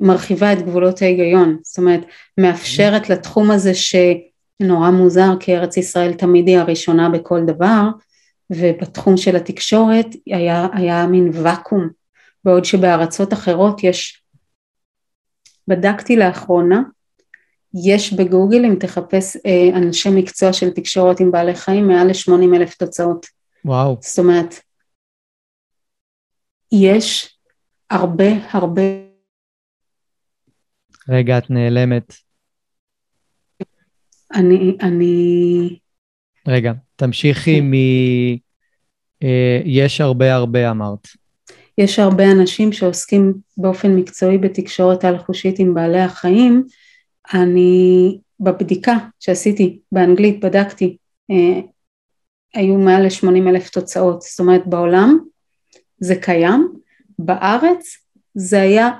[0.00, 2.00] מרחיבה את גבולות ההיגיון, זאת אומרת,
[2.38, 7.82] מאפשרת לתחום הזה שנורא מוזר, כי ארץ ישראל תמיד היא הראשונה בכל דבר,
[8.50, 11.88] ובתחום של התקשורת היה, היה מין ואקום
[12.44, 14.22] בעוד שבארצות אחרות יש,
[15.68, 16.82] בדקתי לאחרונה,
[17.74, 22.74] יש בגוגל אם תחפש אה, אנשי מקצוע של תקשורת עם בעלי חיים מעל ל-80 אלף
[22.74, 23.26] תוצאות.
[23.64, 23.96] וואו.
[24.00, 24.54] זאת אומרת,
[26.72, 27.38] יש
[27.90, 29.09] הרבה הרבה...
[31.10, 32.14] רגע, את נעלמת.
[34.34, 35.78] אני, אני...
[36.48, 37.74] רגע, תמשיכי מ...
[39.22, 41.08] אה, יש הרבה הרבה אמרת.
[41.78, 46.64] יש הרבה אנשים שעוסקים באופן מקצועי בתקשורת על-חושית עם בעלי החיים.
[47.34, 50.96] אני בבדיקה שעשיתי באנגלית, בדקתי,
[51.30, 51.60] אה,
[52.54, 55.18] היו מעל ל-80 אלף תוצאות, זאת אומרת בעולם
[55.98, 56.72] זה קיים,
[57.18, 57.96] בארץ
[58.34, 58.90] זה היה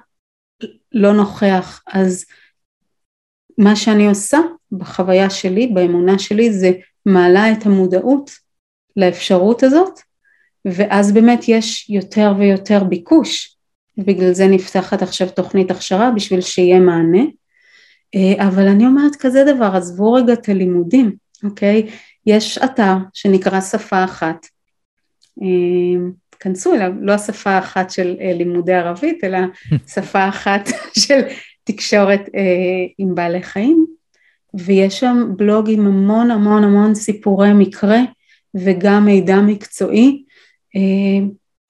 [0.93, 2.24] לא נוכח, אז
[3.59, 4.38] מה שאני עושה
[4.72, 6.72] בחוויה שלי, באמונה שלי, זה
[7.07, 8.30] מעלה את המודעות
[8.97, 10.01] לאפשרות הזאת
[10.64, 13.57] ואז באמת יש יותר ויותר ביקוש,
[13.99, 17.22] בגלל זה נפתחת עכשיו תוכנית הכשרה בשביל שיהיה מענה,
[18.14, 21.91] אה, אבל אני אומרת כזה דבר, עזבו רגע את הלימודים, אוקיי?
[22.26, 24.47] יש אתר שנקרא שפה אחת,
[26.41, 29.38] אה, כנסו אליו, לא השפה האחת של אה, לימודי ערבית, אלא
[29.95, 30.68] שפה אחת
[30.99, 31.20] של
[31.64, 32.28] תקשורת
[32.99, 33.86] עם בעלי חיים,
[34.55, 37.99] ויש שם בלוג עם המון המון המון סיפורי מקרה
[38.55, 40.22] וגם מידע מקצועי
[40.76, 41.26] אה,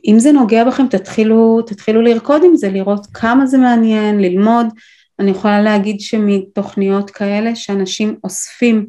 [0.06, 4.66] אם זה נוגע בכם תתחילו, תתחילו לרקוד עם זה, לראות כמה זה מעניין, ללמוד.
[5.18, 8.86] אני יכולה להגיד שמתוכניות כאלה שאנשים אוספים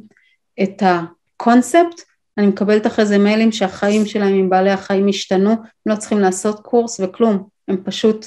[0.64, 2.02] את הקונספט,
[2.42, 6.60] אני מקבלת אחרי זה מיילים שהחיים שלהם עם בעלי החיים השתנו, הם לא צריכים לעשות
[6.60, 8.26] קורס וכלום, הם פשוט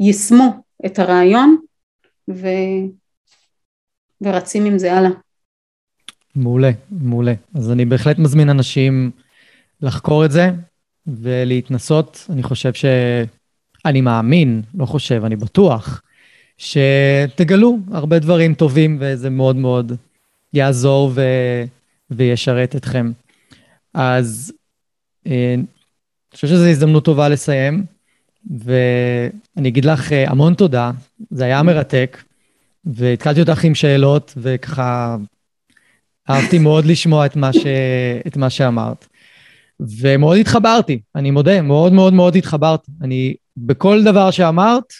[0.00, 1.56] יישמו את הרעיון
[2.30, 2.46] ו...
[4.20, 5.10] ורצים עם זה הלאה.
[6.34, 7.34] מעולה, מעולה.
[7.54, 9.10] אז אני בהחלט מזמין אנשים
[9.82, 10.50] לחקור את זה,
[11.06, 12.84] ולהתנסות, אני חושב ש...
[13.84, 16.02] אני מאמין, לא חושב, אני בטוח,
[16.58, 19.92] שתגלו הרבה דברים טובים וזה מאוד מאוד
[20.52, 21.22] יעזור ו...
[22.10, 23.12] וישרת אתכם.
[23.94, 24.52] אז
[25.26, 27.84] אה, אני חושב שזו הזדמנות טובה לסיים,
[28.50, 30.90] ואני אגיד לך אה, המון תודה,
[31.30, 32.22] זה היה מרתק,
[32.84, 35.16] והתחלתי אותך עם שאלות, וככה
[36.30, 37.66] אהבתי מאוד לשמוע את מה, ש...
[38.26, 39.06] את מה שאמרת.
[39.80, 42.92] ומאוד התחברתי, אני מודה, מאוד מאוד מאוד התחברתי.
[43.02, 44.92] אני, בכל דבר שאמרת,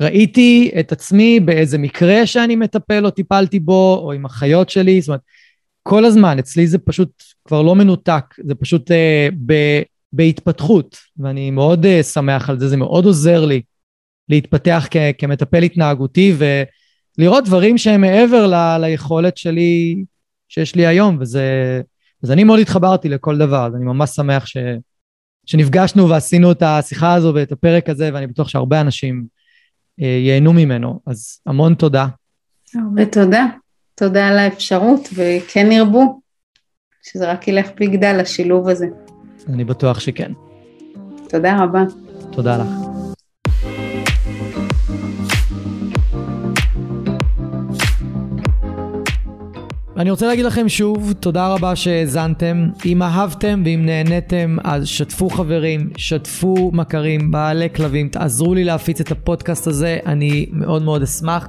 [0.00, 5.08] ראיתי את עצמי באיזה מקרה שאני מטפל או טיפלתי בו, או עם החיות שלי, זאת
[5.08, 5.20] אומרת,
[5.82, 9.52] כל הזמן, אצלי זה פשוט כבר לא מנותק, זה פשוט אה, ב,
[10.12, 13.62] בהתפתחות, ואני מאוד אה, שמח על זה, זה מאוד עוזר לי
[14.28, 16.34] להתפתח כ, כמטפל התנהגותי
[17.18, 20.04] ולראות דברים שהם מעבר ל, ליכולת שלי,
[20.48, 21.80] שיש לי היום, וזה
[22.22, 24.56] אז אני מאוד התחברתי לכל דבר, אז אני ממש שמח ש...
[25.46, 29.24] שנפגשנו ועשינו את השיחה הזו ואת הפרק הזה, ואני בטוח שהרבה אנשים
[30.02, 31.00] אה, ייהנו ממנו.
[31.06, 32.06] אז המון תודה.
[32.74, 33.46] הרבה תודה.
[34.02, 36.20] תודה על האפשרות, וכן ירבו,
[37.02, 38.86] שזה רק ילך ויגדל, השילוב הזה.
[39.48, 40.32] אני בטוח שכן.
[41.28, 41.82] תודה רבה.
[42.32, 42.68] תודה לך.
[49.96, 52.68] אני רוצה להגיד לכם שוב, תודה רבה שהאזנתם.
[52.84, 59.10] אם אהבתם ואם נהניתם, אז שתפו חברים, שתפו מכרים, בעלי כלבים, תעזרו לי להפיץ את
[59.10, 61.48] הפודקאסט הזה, אני מאוד מאוד אשמח.